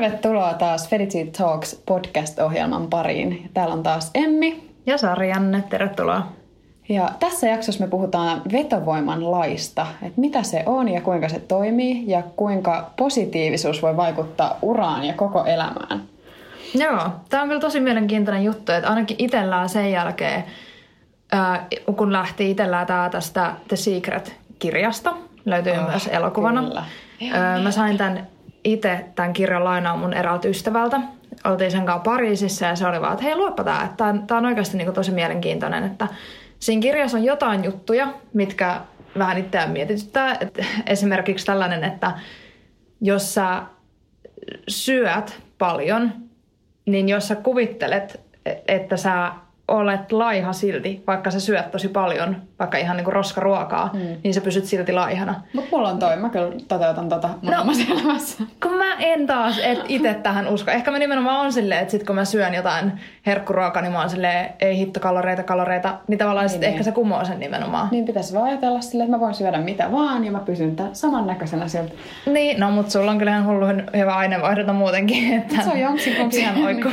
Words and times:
Tervetuloa 0.00 0.54
taas 0.54 0.88
Felici 0.88 1.30
Talks 1.38 1.82
podcast-ohjelman 1.86 2.86
pariin. 2.90 3.50
Täällä 3.54 3.74
on 3.74 3.82
taas 3.82 4.10
Emmi. 4.14 4.70
Ja 4.86 4.98
Sarjanne, 4.98 5.64
tervetuloa. 5.70 6.26
Ja 6.88 7.08
tässä 7.18 7.48
jaksossa 7.48 7.84
me 7.84 7.90
puhutaan 7.90 8.42
vetovoiman 8.52 9.30
laista, 9.30 9.86
että 10.02 10.20
mitä 10.20 10.42
se 10.42 10.62
on 10.66 10.88
ja 10.88 11.00
kuinka 11.00 11.28
se 11.28 11.38
toimii 11.38 12.04
ja 12.06 12.22
kuinka 12.36 12.90
positiivisuus 12.96 13.82
voi 13.82 13.96
vaikuttaa 13.96 14.58
uraan 14.62 15.04
ja 15.04 15.14
koko 15.14 15.44
elämään. 15.44 16.02
Joo, 16.74 17.08
tämä 17.28 17.42
on 17.42 17.48
kyllä 17.48 17.60
tosi 17.60 17.80
mielenkiintoinen 17.80 18.44
juttu, 18.44 18.72
että 18.72 18.88
ainakin 18.88 19.16
itsellään 19.18 19.68
sen 19.68 19.92
jälkeen, 19.92 20.44
kun 21.96 22.12
lähti 22.12 22.50
itsellään 22.50 22.86
tämä 22.86 23.10
tästä 23.10 23.54
The 23.68 23.76
Secret-kirjasta, 23.76 25.14
löytyy 25.44 25.72
oh, 25.72 25.90
myös 25.90 26.06
elokuvana. 26.12 26.62
Kyllä. 26.62 26.84
Mä 27.62 27.70
sain 27.70 27.98
tämän 27.98 28.26
itse 28.64 29.04
tämän 29.14 29.32
kirjan 29.32 29.64
lainaa 29.64 29.96
mun 29.96 30.12
eräältä 30.12 30.48
ystävältä. 30.48 31.00
Oltiin 31.44 31.70
sen 31.70 31.86
kanssa 31.86 32.02
Pariisissa 32.02 32.66
ja 32.66 32.76
se 32.76 32.86
oli 32.86 33.00
vaan, 33.00 33.12
että 33.12 33.24
hei 33.24 33.36
luoppa 33.36 33.64
tämä, 33.64 33.82
että 33.84 34.14
tämä 34.26 34.38
on, 34.38 34.46
oikeasti 34.46 34.76
niin 34.76 34.92
tosi 34.92 35.10
mielenkiintoinen, 35.10 35.84
että 35.84 36.08
siinä 36.58 36.82
kirjassa 36.82 37.18
on 37.18 37.24
jotain 37.24 37.64
juttuja, 37.64 38.14
mitkä 38.32 38.80
vähän 39.18 39.38
itseään 39.38 39.70
mietityttää. 39.70 40.36
Et 40.40 40.60
esimerkiksi 40.86 41.46
tällainen, 41.46 41.84
että 41.84 42.12
jos 43.00 43.34
sä 43.34 43.62
syöt 44.68 45.42
paljon, 45.58 46.12
niin 46.86 47.08
jos 47.08 47.28
sä 47.28 47.34
kuvittelet, 47.34 48.20
että 48.68 48.96
sä 48.96 49.32
olet 49.70 50.12
laiha 50.12 50.52
silti, 50.52 51.02
vaikka 51.06 51.30
sä 51.30 51.40
syöt 51.40 51.70
tosi 51.70 51.88
paljon, 51.88 52.36
vaikka 52.58 52.78
ihan 52.78 52.96
niinku 52.96 53.10
roskaruokaa, 53.10 53.90
mm. 53.92 54.00
niin 54.24 54.34
sä 54.34 54.40
pysyt 54.40 54.64
silti 54.64 54.92
laihana. 54.92 55.34
Mutta 55.52 55.76
mulla 55.76 55.88
on 55.88 55.98
toi, 55.98 56.16
mä 56.16 56.28
kyllä 56.28 56.52
toteutan 56.68 57.08
tota 57.08 57.28
mun 57.42 57.52
no, 57.52 57.60
omassa 57.60 57.92
elämässä. 57.92 58.44
Kun 58.62 58.72
mä 58.72 58.94
en 58.94 59.26
taas 59.26 59.60
et 59.62 59.78
itse 59.88 60.14
tähän 60.14 60.48
usko. 60.48 60.70
Ehkä 60.70 60.90
mä 60.90 60.98
nimenomaan 60.98 61.40
on 61.40 61.52
silleen, 61.52 61.80
että 61.80 61.90
sit 61.90 62.06
kun 62.06 62.14
mä 62.14 62.24
syön 62.24 62.54
jotain 62.54 62.92
herkkuruokaa, 63.26 63.82
niin 63.82 63.92
mä 63.92 64.00
oon 64.00 64.10
silleen, 64.10 64.52
ei 64.60 64.78
hitto 64.78 65.00
kaloreita, 65.00 65.42
kaloreita, 65.42 65.98
niin 66.08 66.18
tavallaan 66.18 66.44
niin, 66.44 66.50
sit 66.50 66.60
niin. 66.60 66.70
ehkä 66.70 66.82
se 66.82 66.92
kumoo 66.92 67.24
sen 67.24 67.40
nimenomaan. 67.40 67.88
Niin 67.90 68.04
pitäisi 68.04 68.34
vaan 68.34 68.46
ajatella 68.46 68.80
silleen, 68.80 69.06
että 69.06 69.16
mä 69.16 69.20
voin 69.20 69.34
syödä 69.34 69.58
mitä 69.58 69.92
vaan 69.92 70.24
ja 70.24 70.32
mä 70.32 70.38
pysyn 70.38 70.76
samannäköisenä 70.92 71.68
sieltä. 71.68 71.92
Niin, 72.26 72.60
no 72.60 72.70
mutta 72.70 72.90
sulla 72.92 73.10
on 73.10 73.18
kyllä 73.18 73.30
ihan 73.30 73.46
hullu 73.46 73.66
hyvä 73.96 74.14
aineenvaihdunta 74.14 74.72
muutenkin. 74.72 75.34
Että 75.34 75.62
se 75.62 75.70
on 75.70 75.78
jonkun 75.80 76.30
ihan 76.38 76.64
oikku. 76.64 76.88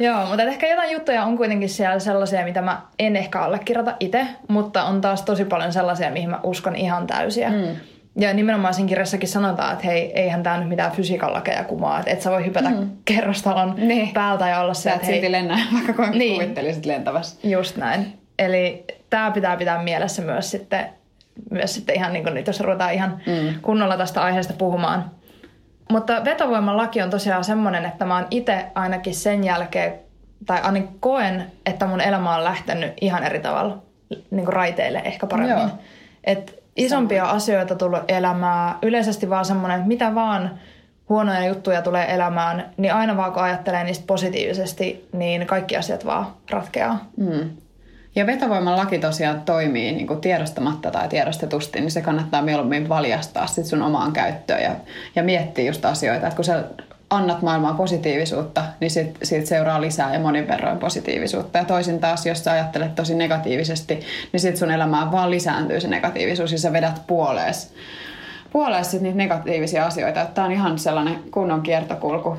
Joo, 0.00 0.26
mutta 0.26 0.42
ehkä 0.42 0.68
jotain 0.68 0.92
juttuja 0.92 1.24
on 1.24 1.36
kuitenkin 1.36 1.68
siellä 1.68 1.98
sellaisia, 1.98 2.44
mitä 2.44 2.62
mä 2.62 2.82
en 2.98 3.16
ehkä 3.16 3.40
allekirjoita 3.40 3.96
itse, 4.00 4.26
mutta 4.48 4.84
on 4.84 5.00
taas 5.00 5.22
tosi 5.22 5.44
paljon 5.44 5.72
sellaisia, 5.72 6.10
mihin 6.10 6.30
mä 6.30 6.40
uskon 6.42 6.76
ihan 6.76 7.06
täysiä. 7.06 7.50
Mm. 7.50 7.76
Ja 8.16 8.34
nimenomaan 8.34 8.74
siinä 8.74 8.88
kirjassakin 8.88 9.28
sanotaan, 9.28 9.72
että 9.72 9.86
hei, 9.86 10.12
eihän 10.20 10.42
tämä 10.42 10.58
nyt 10.58 10.68
mitään 10.68 10.92
fysiikan 10.92 11.32
lakeja 11.32 11.64
kumaa, 11.64 11.98
että 11.98 12.10
et 12.10 12.22
sä 12.22 12.30
voi 12.30 12.44
hypätä 12.44 12.70
mm. 12.70 12.90
kerrostalon 13.04 13.74
niin. 13.76 14.12
päältä 14.12 14.48
ja 14.48 14.60
olla 14.60 14.74
se, 14.74 14.90
että 14.90 15.06
hei... 15.06 15.14
silti 15.14 15.32
lennä, 15.32 15.58
vaikka 15.74 15.92
kuinka 15.92 16.16
niin. 16.16 16.34
kuvittelisit 16.34 16.86
lentävässä. 16.86 17.48
Just 17.48 17.76
näin. 17.76 18.18
Eli 18.38 18.84
tämä 19.10 19.30
pitää 19.30 19.56
pitää 19.56 19.82
mielessä 19.82 20.22
myös 20.22 20.50
sitten, 20.50 20.86
myös 21.50 21.74
sitten 21.74 21.94
ihan 21.94 22.12
niin 22.12 22.22
kuin 22.22 22.34
nyt, 22.34 22.46
jos 22.46 22.60
ruvetaan 22.60 22.94
ihan 22.94 23.22
mm. 23.26 23.60
kunnolla 23.62 23.96
tästä 23.96 24.22
aiheesta 24.22 24.54
puhumaan. 24.58 25.10
Mutta 25.90 26.24
vetovoiman 26.24 26.76
laki 26.76 27.02
on 27.02 27.10
tosiaan 27.10 27.44
semmoinen, 27.44 27.84
että 27.84 28.04
mä 28.06 28.16
oon 28.16 28.26
itse 28.30 28.66
ainakin 28.74 29.14
sen 29.14 29.44
jälkeen, 29.44 29.94
tai 30.46 30.60
ainakin 30.62 30.96
koen, 31.00 31.52
että 31.66 31.86
mun 31.86 32.00
elämä 32.00 32.36
on 32.36 32.44
lähtenyt 32.44 32.92
ihan 33.00 33.22
eri 33.22 33.40
tavalla 33.40 33.82
niin 34.30 34.44
kuin 34.44 34.52
raiteille 34.52 35.02
ehkä 35.04 35.26
paremmin. 35.26 35.58
Joo. 35.58 35.68
Et 36.24 36.62
isompia 36.76 37.24
Sama. 37.24 37.36
asioita 37.36 37.74
tullut 37.74 38.00
elämään, 38.08 38.74
yleisesti 38.82 39.30
vaan 39.30 39.44
semmoinen, 39.44 39.76
että 39.76 39.88
mitä 39.88 40.14
vaan 40.14 40.58
huonoja 41.08 41.46
juttuja 41.46 41.82
tulee 41.82 42.14
elämään, 42.14 42.70
niin 42.76 42.94
aina 42.94 43.16
vaan 43.16 43.32
kun 43.32 43.42
ajattelee 43.42 43.84
niistä 43.84 44.04
positiivisesti, 44.06 45.08
niin 45.12 45.46
kaikki 45.46 45.76
asiat 45.76 46.06
vaan 46.06 46.26
ratkeaa. 46.50 47.04
Mm. 47.16 47.50
Ja 48.14 48.26
vetovoiman 48.26 48.76
laki 48.76 48.98
tosiaan 48.98 49.40
toimii 49.40 49.92
niin 49.92 50.06
kuin 50.06 50.20
tiedostamatta 50.20 50.90
tai 50.90 51.08
tiedostetusti, 51.08 51.80
niin 51.80 51.90
se 51.90 52.00
kannattaa 52.00 52.42
mieluummin 52.42 52.88
valjastaa 52.88 53.46
sit 53.46 53.66
sun 53.66 53.82
omaan 53.82 54.12
käyttöön 54.12 54.62
ja, 54.62 54.76
ja 55.16 55.22
miettiä 55.22 55.64
just 55.64 55.84
asioita. 55.84 56.26
Että 56.26 56.36
kun 56.36 56.44
sä 56.44 56.64
annat 57.10 57.42
maailmaan 57.42 57.76
positiivisuutta, 57.76 58.64
niin 58.80 58.90
sit, 58.90 59.18
siitä 59.22 59.46
seuraa 59.46 59.80
lisää 59.80 60.12
ja 60.12 60.20
monin 60.20 60.48
verroin 60.48 60.78
positiivisuutta. 60.78 61.58
Ja 61.58 61.64
toisin 61.64 62.00
taas, 62.00 62.26
jos 62.26 62.44
sä 62.44 62.52
ajattelet 62.52 62.94
tosi 62.94 63.14
negatiivisesti, 63.14 64.00
niin 64.32 64.40
sit 64.40 64.56
sun 64.56 64.70
elämään 64.70 65.12
vaan 65.12 65.30
lisääntyy 65.30 65.80
se 65.80 65.88
negatiivisuus 65.88 66.52
ja 66.52 66.58
sä 66.58 66.72
vedät 66.72 67.02
puolees, 67.06 67.74
puolees 68.52 68.90
sit 68.90 69.02
niitä 69.02 69.16
negatiivisia 69.16 69.86
asioita. 69.86 70.26
Tämä 70.26 70.44
on 70.44 70.52
ihan 70.52 70.78
sellainen 70.78 71.18
kunnon 71.30 71.62
kiertokulku. 71.62 72.36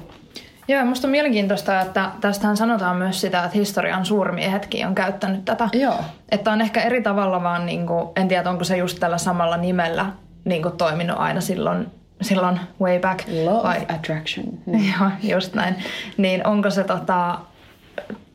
Joo, 0.68 0.86
musta 0.86 1.08
on 1.08 1.12
mielenkiintoista, 1.12 1.82
että 1.82 2.12
tästähän 2.22 2.58
sanotaan 2.58 2.98
myös 2.98 3.22
sitä, 3.22 3.44
että 3.44 3.58
historian 3.58 4.06
suurmiehetkin 4.06 4.88
on 4.88 4.96
käyttänyt 4.96 5.46
tätä. 5.46 5.70
Joo. 5.74 5.96
Että 6.30 6.52
on 6.52 6.62
ehkä 6.62 6.82
eri 6.82 7.02
tavalla 7.02 7.44
vaan, 7.44 7.66
niin 7.66 7.88
kuin, 7.88 8.10
en 8.16 8.28
tiedä 8.28 8.50
onko 8.50 8.64
se 8.64 8.78
just 8.78 9.00
tällä 9.00 9.18
samalla 9.18 9.58
nimellä 9.58 10.06
niin 10.46 10.62
kuin 10.62 10.78
toiminut 10.78 11.18
aina 11.20 11.42
silloin 11.42 11.88
silloin 12.22 12.60
way 12.82 13.00
back. 13.00 13.28
Law 13.44 13.64
vai, 13.64 13.86
attraction. 13.90 14.46
Joo, 15.00 15.12
just 15.24 15.54
näin. 15.54 15.76
Niin 16.18 16.48
onko 16.48 16.70
se 16.70 16.84
tota, 16.84 17.40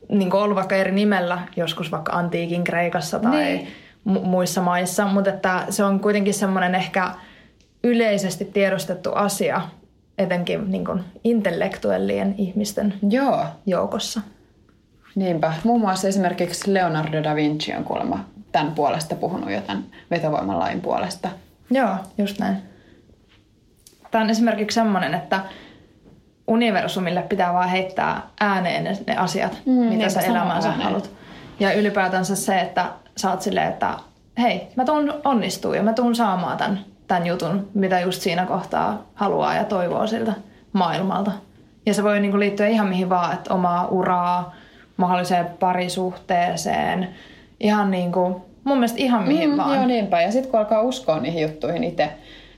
niin 0.09 0.35
ollut 0.35 0.57
vaikka 0.57 0.77
eri 0.77 0.93
nimellä, 0.93 1.39
joskus 1.57 1.93
vaikka 1.93 2.13
antiikin 2.13 2.65
Kreikassa 2.65 3.19
tai 3.19 3.43
niin. 3.43 3.69
mu- 4.09 4.25
muissa 4.25 4.63
maissa, 4.63 5.07
mutta 5.07 5.31
että 5.31 5.65
se 5.71 5.85
on 5.85 6.01
kuitenkin 6.01 6.35
semmoinen 6.35 6.75
ehkä 6.75 7.11
yleisesti 7.85 8.45
tiedostettu 8.45 9.13
asia, 9.15 9.61
etenkin 10.19 10.71
niin 10.71 10.85
kuin 10.85 11.05
intellektuellien 11.25 12.35
ihmisten 12.39 12.95
Joo. 13.11 13.45
joukossa. 13.67 14.21
Niinpä. 15.15 15.53
Muun 15.65 15.81
muassa 15.81 16.09
esimerkiksi 16.09 16.75
Leonardo 16.75 17.23
da 17.23 17.35
Vinci 17.35 17.75
on 17.75 17.85
kuulemma 17.85 18.25
tämän 18.53 18.73
puolesta 18.73 19.15
puhunut 19.15 19.51
jo 19.51 19.61
tämän 19.61 19.85
vetovoimalain 20.11 20.81
puolesta. 20.81 21.29
Joo, 21.71 21.97
just 22.19 22.39
näin. 22.39 22.57
Tämä 24.11 24.25
on 24.25 24.31
esimerkiksi 24.31 24.75
semmoinen, 24.75 25.15
että 25.15 25.41
universumille 26.47 27.23
pitää 27.23 27.53
vaan 27.53 27.69
heittää 27.69 28.23
ääneen 28.41 28.85
ne, 28.85 28.99
ne 29.07 29.17
asiat, 29.17 29.63
mm, 29.67 29.73
mitä 29.73 30.09
sä 30.09 30.21
elämäänsä 30.21 30.71
haluat. 30.71 31.11
Ja 31.61 31.73
ylipäätänsä 31.73 32.37
se, 32.37 32.61
että 32.61 32.87
sä 33.17 33.31
oot 33.31 33.43
silleen, 33.43 33.69
että 33.69 33.95
hei, 34.39 34.69
mä 34.77 34.85
tuun 34.85 35.15
onnistuu 35.25 35.75
ja 35.75 35.83
mä 35.83 35.93
tuun 35.93 36.15
saamaan 36.15 36.59
tämän, 36.59 36.85
tämän 37.07 37.27
jutun, 37.27 37.69
mitä 37.75 38.01
just 38.01 38.23
siinä 38.23 38.47
kohtaa 38.47 39.03
haluaa 39.15 39.55
ja 39.55 39.65
toivoo 39.65 40.07
siltä 40.07 40.33
maailmalta. 40.73 41.33
Ja 41.87 41.95
se 41.95 42.03
voi 42.03 42.21
niinku 42.21 42.39
liittyä 42.39 42.67
ihan 42.67 42.89
mihin 42.89 43.09
vaan, 43.09 43.35
että 43.35 43.55
omaa 43.55 43.89
uraa, 43.89 44.55
mahdolliseen 44.97 45.47
parisuhteeseen, 45.61 47.09
ihan 47.61 47.91
niinku, 47.91 48.45
mun 48.65 48.77
mielestä 48.77 48.99
ihan 48.99 49.29
mihin 49.29 49.51
mm, 49.51 49.57
vaan. 49.57 49.75
Joo 49.75 49.87
niinpä, 49.87 50.23
ja 50.23 50.33
sitten 50.33 50.51
kun 50.51 50.61
alkaa 50.61 50.83
uskoa 50.83 51.21
niihin 51.21 51.43
juttuihin 51.43 51.85
itse, 51.85 52.13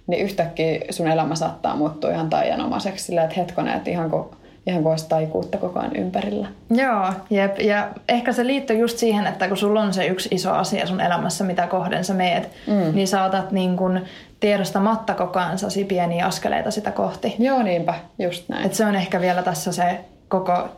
niin 0.06 0.25
yhtäkkiä 0.25 0.81
sun 0.91 1.08
elämä 1.08 1.34
saattaa 1.34 1.76
muuttua 1.76 2.10
ihan 2.10 2.31
taianomaiseksi 2.31 3.04
sillä, 3.04 3.22
että 3.22 3.41
hetkonen, 3.41 3.76
että 3.76 3.91
ihan 3.91 4.10
kuin, 4.10 4.26
ihan 4.66 4.82
kuin 4.82 4.91
olisi 4.91 5.08
taikuutta 5.08 5.58
koko 5.58 5.80
ajan 5.80 5.96
ympärillä. 5.96 6.48
Joo, 6.70 7.06
jep. 7.30 7.58
Ja 7.58 7.88
ehkä 8.08 8.32
se 8.32 8.46
liittyy 8.46 8.78
just 8.78 8.98
siihen, 8.98 9.26
että 9.26 9.48
kun 9.48 9.56
sulla 9.56 9.80
on 9.80 9.94
se 9.94 10.06
yksi 10.06 10.28
iso 10.32 10.52
asia 10.52 10.86
sun 10.86 11.00
elämässä, 11.00 11.44
mitä 11.44 11.66
kohden 11.66 12.04
sä 12.04 12.14
meet, 12.14 12.50
mm. 12.66 12.94
niin 12.94 13.08
saatat 13.08 13.52
niin 13.52 13.76
kun 13.76 14.00
tiedostamatta 14.41 15.14
koko 15.14 15.38
ajan 15.38 15.58
pieniä 15.88 16.26
askeleita 16.26 16.70
sitä 16.70 16.91
kohti. 16.91 17.36
Joo, 17.38 17.62
niinpä, 17.62 17.94
just 18.19 18.48
näin. 18.48 18.66
Et 18.66 18.74
se 18.74 18.84
on 18.84 18.94
ehkä 18.94 19.20
vielä 19.20 19.43
tässä 19.43 19.72
se 19.72 20.00
koko 20.28 20.69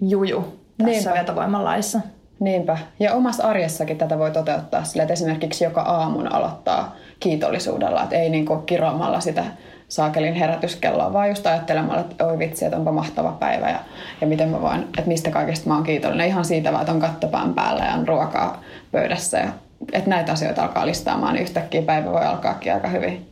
juju 0.00 0.60
tässä 0.78 0.90
niinpä. 0.90 1.12
vetovoiman 1.12 1.64
laissa. 1.64 2.00
Niinpä. 2.40 2.78
Ja 3.00 3.14
omassa 3.14 3.44
arjessakin 3.46 3.98
tätä 3.98 4.18
voi 4.18 4.30
toteuttaa 4.30 4.84
sillä, 4.84 5.02
että 5.02 5.12
esimerkiksi 5.12 5.64
joka 5.64 5.80
aamun 5.80 6.32
aloittaa 6.32 6.96
kiitollisuudella, 7.20 8.02
että 8.02 8.16
ei 8.16 8.30
niin 8.30 8.46
kiroamalla 8.66 9.20
sitä 9.20 9.44
saakelin 9.90 10.34
herätyskelloa, 10.34 11.12
vaan 11.12 11.28
just 11.28 11.46
ajattelemalla, 11.46 12.00
että 12.00 12.26
oi 12.26 12.38
vitsi, 12.38 12.64
että 12.64 12.76
onpa 12.76 12.92
mahtava 12.92 13.32
päivä 13.32 13.70
ja, 13.70 13.78
ja 14.20 14.26
miten 14.26 14.48
mä 14.48 14.60
voin, 14.60 14.80
että 14.80 15.08
mistä 15.08 15.30
kaikesta 15.30 15.68
mä 15.68 15.74
oon 15.74 15.84
kiitollinen. 15.84 16.26
Ihan 16.26 16.44
siitä 16.44 16.72
vaan, 16.72 16.82
että 16.82 16.92
on 16.92 17.00
kattopään 17.00 17.54
päällä 17.54 17.84
ja 17.84 17.94
on 17.94 18.08
ruokaa 18.08 18.60
pöydässä 18.92 19.38
ja 19.38 19.48
että 19.92 20.10
näitä 20.10 20.32
asioita 20.32 20.62
alkaa 20.62 20.86
listaamaan, 20.86 21.34
niin 21.34 21.42
yhtäkkiä 21.42 21.82
päivä 21.82 22.12
voi 22.12 22.24
alkaakin 22.24 22.74
aika 22.74 22.88
hyvin. 22.88 23.29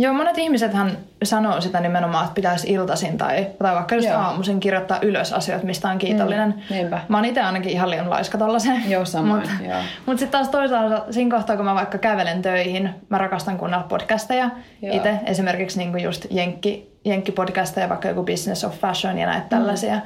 Joo, 0.00 0.14
monet 0.14 0.38
ihmisethän 0.38 0.98
sanoo 1.22 1.60
sitä 1.60 1.80
nimenomaan, 1.80 2.24
että 2.24 2.34
pitäisi 2.34 2.72
iltaisin 2.72 3.18
tai, 3.18 3.46
tai 3.58 3.74
vaikka 3.74 3.94
just 3.94 4.08
Joo. 4.08 4.18
aamuisin 4.18 4.60
kirjoittaa 4.60 4.98
ylös 5.02 5.32
asioita, 5.32 5.66
mistä 5.66 5.88
on 5.88 5.98
kiitollinen. 5.98 6.48
Mm, 6.48 6.74
niinpä. 6.74 7.00
Mä 7.08 7.16
oon 7.16 7.24
itse 7.24 7.40
ainakin 7.40 7.72
ihan 7.72 7.90
liian 7.90 8.10
laiska 8.10 8.38
tollasen. 8.38 8.90
Joo, 8.90 9.04
samoin. 9.14 9.40
Mutta 9.40 9.74
mut 10.06 10.18
sitten 10.18 10.38
taas 10.38 10.48
toisaalta 10.48 11.04
siinä 11.10 11.36
kohtaa, 11.36 11.56
kun 11.56 11.64
mä 11.64 11.74
vaikka 11.74 11.98
kävelen 11.98 12.42
töihin, 12.42 12.90
mä 13.08 13.18
rakastan 13.18 13.58
kuunnella 13.58 13.86
podcasteja 13.88 14.50
itse. 14.82 15.20
Esimerkiksi 15.26 15.78
niinku 15.78 15.98
just 15.98 16.26
Jenkki, 16.30 16.98
Jenkki-podcasteja, 17.04 17.88
vaikka 17.88 18.08
joku 18.08 18.22
Business 18.22 18.64
of 18.64 18.80
Fashion 18.80 19.18
ja 19.18 19.26
näitä 19.26 19.42
mm. 19.42 19.48
tällaisia. 19.48 20.00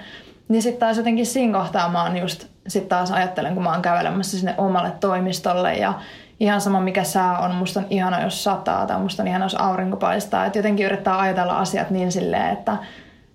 Niin 0.49 0.63
sitten 0.63 0.81
taas 0.81 0.97
jotenkin 0.97 1.27
siinä 1.27 1.59
kohtaa 1.59 1.89
mä 1.89 2.03
oon 2.03 2.17
just, 2.17 2.47
sit 2.69 2.89
taas 2.89 3.11
ajattelen, 3.11 3.55
kun 3.55 3.63
mä 3.63 3.73
oon 3.73 3.83
kävelemässä 3.83 4.39
sinne 4.39 4.55
omalle 4.59 4.93
toimistolle 5.01 5.75
ja 5.75 5.95
ihan 6.43 6.61
sama 6.61 6.81
mikä 6.81 7.05
sää 7.05 7.39
on, 7.39 7.55
musta 7.55 7.81
on 7.81 7.87
ihana 7.91 8.23
jos 8.23 8.45
sataa 8.45 8.87
tai 8.87 9.01
musta 9.01 9.23
on 9.23 9.29
ihana 9.29 9.45
jos 9.45 9.55
aurinko 9.55 9.97
paistaa. 9.97 10.47
Että 10.47 10.59
jotenkin 10.59 10.87
yrittää 10.87 11.19
ajatella 11.19 11.59
asiat 11.59 11.91
niin 11.91 12.13
silleen, 12.13 12.53
että, 12.53 12.77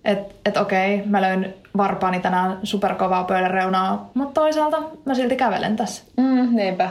Että 0.06 0.36
et 0.46 0.58
okei, 0.58 1.04
mä 1.06 1.22
löin 1.22 1.54
varpaani 1.78 2.20
tänään 2.20 2.60
superkovaa 2.64 3.24
pöydän 3.24 3.52
reunaa, 3.52 4.10
mutta 4.14 4.42
toisaalta 4.42 4.78
mä 5.06 5.14
silti 5.14 5.36
kävelen 5.36 5.76
tässä. 5.76 6.04
Mm, 6.18 6.56
niinpä. 6.56 6.90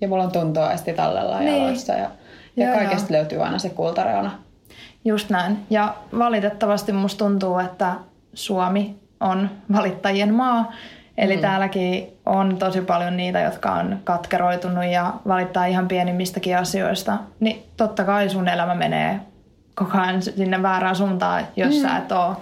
Ja 0.00 0.08
mulla 0.08 0.24
on 0.24 0.32
tuntoa 0.32 0.72
esti 0.72 0.92
tallella 0.92 1.38
niin. 1.38 1.62
jaloissa 1.62 1.92
ja, 1.92 2.10
ja 2.56 2.66
joo, 2.66 2.76
kaikesta 2.76 3.12
joo. 3.12 3.18
löytyy 3.18 3.42
aina 3.42 3.58
se 3.58 3.70
kultareuna. 3.70 4.30
Just 5.04 5.30
näin. 5.30 5.58
Ja 5.70 5.94
valitettavasti 6.18 6.92
musta 6.92 7.24
tuntuu, 7.24 7.58
että 7.58 7.94
Suomi 8.34 8.96
on 9.20 9.50
valittajien 9.72 10.34
maa. 10.34 10.72
Eli 11.18 11.36
mm. 11.36 11.42
täälläkin 11.42 12.18
on 12.26 12.56
tosi 12.56 12.80
paljon 12.80 13.16
niitä, 13.16 13.40
jotka 13.40 13.72
on 13.72 14.00
katkeroitunut 14.04 14.84
ja 14.84 15.14
valittaa 15.28 15.66
ihan 15.66 15.88
pienimmistäkin 15.88 16.58
asioista. 16.58 17.18
Niin 17.40 17.62
totta 17.76 18.04
kai 18.04 18.28
sun 18.28 18.48
elämä 18.48 18.74
menee 18.74 19.20
koko 19.74 19.98
ajan 19.98 20.22
sinne 20.22 20.62
väärään 20.62 20.96
suuntaan, 20.96 21.46
jos 21.56 21.74
mm. 21.74 21.82
sä 21.82 21.96
et 21.96 22.12
ole 22.12 22.36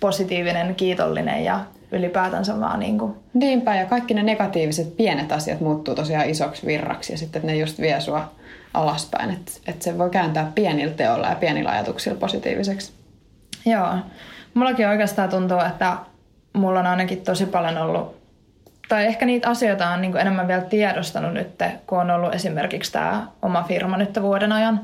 positiivinen, 0.00 0.74
kiitollinen 0.74 1.44
ja 1.44 1.60
ylipäätänsä 1.92 2.60
vaan 2.60 2.80
niin 2.80 2.98
kuin. 2.98 3.14
Niinpä, 3.34 3.76
ja 3.76 3.86
kaikki 3.86 4.14
ne 4.14 4.22
negatiiviset 4.22 4.96
pienet 4.96 5.32
asiat 5.32 5.60
muuttuu 5.60 5.94
tosiaan 5.94 6.30
isoksi 6.30 6.66
virraksi 6.66 7.12
ja 7.12 7.18
sitten 7.18 7.42
ne 7.44 7.56
just 7.56 7.80
vie 7.80 8.00
sua 8.00 8.32
alaspäin. 8.74 9.30
Että 9.30 9.52
et 9.66 9.82
se 9.82 9.98
voi 9.98 10.10
kääntää 10.10 10.52
pienillä 10.54 10.94
teolla 10.94 11.28
ja 11.28 11.36
pienillä 11.36 11.70
ajatuksilla 11.70 12.18
positiiviseksi. 12.18 12.92
Joo. 13.66 13.88
Mullakin 14.54 14.88
oikeastaan 14.88 15.28
tuntuu, 15.28 15.58
että 15.58 15.96
mulla 16.52 16.80
on 16.80 16.86
ainakin 16.86 17.20
tosi 17.20 17.46
paljon 17.46 17.78
ollut, 17.78 18.22
tai 18.88 19.06
ehkä 19.06 19.26
niitä 19.26 19.48
asioita 19.48 19.88
on 19.88 20.00
niin 20.00 20.16
enemmän 20.16 20.48
vielä 20.48 20.62
tiedostanut 20.62 21.32
nyt, 21.32 21.48
kun 21.86 22.00
on 22.00 22.10
ollut 22.10 22.34
esimerkiksi 22.34 22.92
tämä 22.92 23.26
oma 23.42 23.62
firma 23.62 23.96
nyt 23.96 24.22
vuoden 24.22 24.52
ajan. 24.52 24.80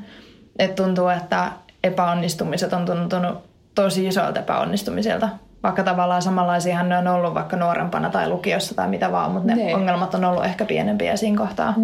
Että 0.59 0.83
tuntuu, 0.83 1.09
että 1.09 1.51
epäonnistumiset 1.85 2.73
on 2.73 2.87
tuntunut 2.87 3.39
tosi 3.75 4.07
isoilta 4.07 4.41
epäonnistumisilta. 4.41 5.29
Vaikka 5.63 5.83
tavallaan 5.83 6.23
samanlaisiahan 6.23 6.89
ne 6.89 6.99
on 6.99 7.07
ollut 7.07 7.35
vaikka 7.35 7.57
nuorempana 7.57 8.11
tai 8.11 8.29
lukiossa 8.29 8.75
tai 8.75 8.89
mitä 8.89 9.13
vaan, 9.13 9.31
mutta 9.31 9.55
ne 9.55 9.65
ne. 9.65 9.75
ongelmat 9.75 10.15
on 10.15 10.25
ollut 10.25 10.45
ehkä 10.45 10.65
pienempiä 10.65 11.17
siinä 11.17 11.39
kohtaa. 11.39 11.75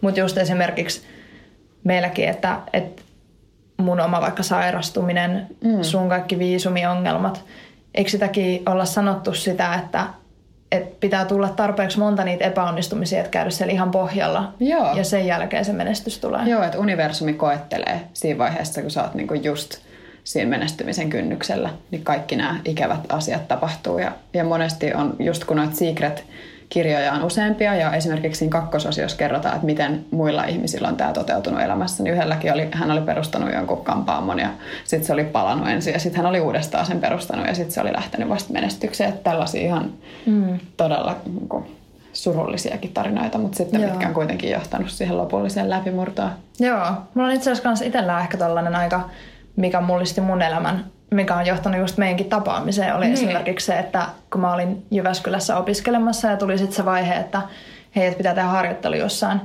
Mutta 0.00 0.20
just 0.20 0.38
esimerkiksi 0.38 1.06
meilläkin, 1.84 2.28
että, 2.28 2.58
että 2.72 3.02
mun 3.76 4.00
oma 4.00 4.20
vaikka 4.20 4.42
sairastuminen, 4.42 5.46
mm. 5.64 5.82
sun 5.82 6.08
kaikki 6.08 6.38
viisumiongelmat, 6.38 7.44
eikö 7.94 8.10
sitäkin 8.10 8.62
olla 8.66 8.84
sanottu 8.84 9.34
sitä, 9.34 9.74
että, 9.74 10.06
että 10.72 10.96
pitää 11.00 11.24
tulla 11.24 11.48
tarpeeksi 11.48 11.98
monta 11.98 12.24
niitä 12.24 12.44
epäonnistumisia, 12.44 13.18
että 13.18 13.30
käydä 13.30 13.50
siellä 13.50 13.72
ihan 13.72 13.90
pohjalla. 13.90 14.52
Joo. 14.60 14.96
Ja 14.96 15.04
sen 15.04 15.26
jälkeen 15.26 15.64
se 15.64 15.72
menestys 15.72 16.18
tulee. 16.18 16.48
Joo, 16.48 16.62
että 16.62 16.78
universumi 16.78 17.32
koettelee 17.32 18.00
siinä 18.12 18.38
vaiheessa, 18.38 18.82
kun 18.82 18.90
sä 18.90 19.02
oot 19.02 19.14
niinku 19.14 19.34
just 19.34 19.78
siinä 20.24 20.50
menestymisen 20.50 21.10
kynnyksellä, 21.10 21.70
niin 21.90 22.04
kaikki 22.04 22.36
nämä 22.36 22.60
ikävät 22.64 23.00
asiat 23.08 23.48
tapahtuu. 23.48 23.98
Ja, 23.98 24.12
ja 24.34 24.44
monesti 24.44 24.94
on 24.94 25.16
just 25.18 25.44
kun 25.44 25.56
noita 25.56 25.74
secret 25.74 26.24
kirjoja 26.74 27.12
on 27.12 27.24
useampia 27.24 27.74
ja 27.74 27.92
esimerkiksi 27.92 28.38
siinä 28.38 28.50
kakkososiossa 28.50 29.18
kerrotaan, 29.18 29.54
että 29.54 29.66
miten 29.66 30.04
muilla 30.10 30.44
ihmisillä 30.44 30.88
on 30.88 30.96
tämä 30.96 31.12
toteutunut 31.12 31.60
elämässä. 31.60 32.02
Niin 32.02 32.14
yhdelläkin 32.14 32.52
oli, 32.52 32.68
hän 32.72 32.90
oli 32.90 33.00
perustanut 33.00 33.52
jonkun 33.52 33.84
kampaamon 33.84 34.38
ja 34.38 34.48
sitten 34.84 35.06
se 35.06 35.12
oli 35.12 35.24
palannut 35.24 35.68
ensin 35.68 35.92
ja 35.92 36.00
sitten 36.00 36.16
hän 36.16 36.30
oli 36.30 36.40
uudestaan 36.40 36.86
sen 36.86 37.00
perustanut 37.00 37.46
ja 37.46 37.54
sitten 37.54 37.72
se 37.72 37.80
oli 37.80 37.92
lähtenyt 37.92 38.28
vasta 38.28 38.52
menestykseen. 38.52 39.10
Että 39.10 39.30
tällaisia 39.30 39.62
ihan 39.62 39.92
mm. 40.26 40.58
todella 40.76 41.16
niin 41.26 41.48
kuin, 41.48 41.64
surullisiakin 42.12 42.92
tarinoita, 42.92 43.38
mutta 43.38 43.56
sitten 43.56 43.80
Joo. 43.80 43.90
mitkä 43.90 44.08
on 44.08 44.14
kuitenkin 44.14 44.50
johtanut 44.50 44.90
siihen 44.90 45.18
lopulliseen 45.18 45.70
läpimurtoon. 45.70 46.30
Joo, 46.60 46.86
mulla 47.14 47.28
on 47.28 47.34
itse 47.34 47.50
asiassa 47.50 47.84
itsellään 47.84 48.22
ehkä 48.22 48.36
tällainen 48.36 48.76
aika, 48.76 49.10
mikä 49.56 49.80
mullisti 49.80 50.20
mun 50.20 50.42
elämän 50.42 50.84
mikä 51.14 51.34
on 51.34 51.46
johtanut 51.46 51.80
just 51.80 51.98
meidänkin 51.98 52.28
tapaamiseen, 52.28 52.96
oli 52.96 53.04
niin. 53.04 53.14
esimerkiksi 53.14 53.66
se, 53.66 53.78
että 53.78 54.06
kun 54.32 54.40
mä 54.40 54.54
olin 54.54 54.86
Jyväskylässä 54.90 55.56
opiskelemassa 55.56 56.28
ja 56.28 56.36
tuli 56.36 56.58
sitten 56.58 56.76
se 56.76 56.84
vaihe, 56.84 57.14
että 57.14 57.42
hei, 57.96 58.06
että 58.06 58.16
pitää 58.16 58.34
tehdä 58.34 58.48
harjoittelu 58.48 58.94
jossain. 58.94 59.40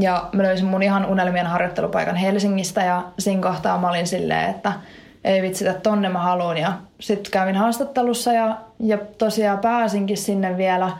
Ja 0.00 0.28
mä 0.32 0.42
löysin 0.42 0.66
mun 0.66 0.82
ihan 0.82 1.06
unelmien 1.06 1.46
harjoittelupaikan 1.46 2.16
Helsingistä 2.16 2.84
ja 2.84 3.04
siinä 3.18 3.42
kohtaa 3.42 3.78
mä 3.78 3.88
olin 3.88 4.06
silleen, 4.06 4.50
että 4.50 4.72
ei 5.24 5.42
vitsi, 5.42 5.68
että 5.68 5.80
tonne 5.80 6.08
mä 6.08 6.18
haluun. 6.18 6.56
Ja 6.56 6.72
sitten 7.00 7.32
kävin 7.32 7.56
haastattelussa 7.56 8.32
ja, 8.32 8.56
ja 8.78 8.98
tosiaan 9.18 9.58
pääsinkin 9.58 10.16
sinne 10.16 10.56
vielä. 10.56 10.90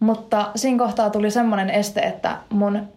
Mutta 0.00 0.50
siinä 0.56 0.78
kohtaa 0.78 1.10
tuli 1.10 1.30
semmoinen 1.30 1.70
este, 1.70 2.00
että 2.00 2.36
mun 2.50 2.88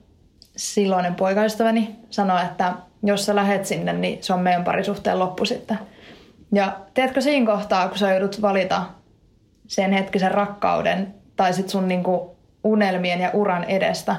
silloinen 0.56 1.16
poikaystäväni 1.16 1.96
sanoi, 2.10 2.42
että 2.42 2.74
jos 3.04 3.26
sä 3.26 3.36
lähet 3.36 3.66
sinne, 3.66 3.94
niin 3.94 4.24
se 4.24 4.34
on 4.34 4.40
meidän 4.40 4.64
parisuhteen 4.64 5.20
loppu 5.20 5.46
sitten. 5.46 5.80
Ja 6.54 6.74
teetkö 6.94 7.22
siinä 7.22 7.46
kohtaa, 7.46 7.88
kun 7.88 7.98
sä 7.98 8.12
joudut 8.12 8.42
valita 8.42 8.84
sen 9.68 9.92
hetkisen 9.92 10.32
rakkauden 10.32 11.14
tai 11.36 11.54
sit 11.54 11.70
sun 11.70 11.88
niinku 11.88 12.36
unelmien 12.64 13.22
ja 13.22 13.30
uran 13.34 13.64
edestä, 13.64 14.16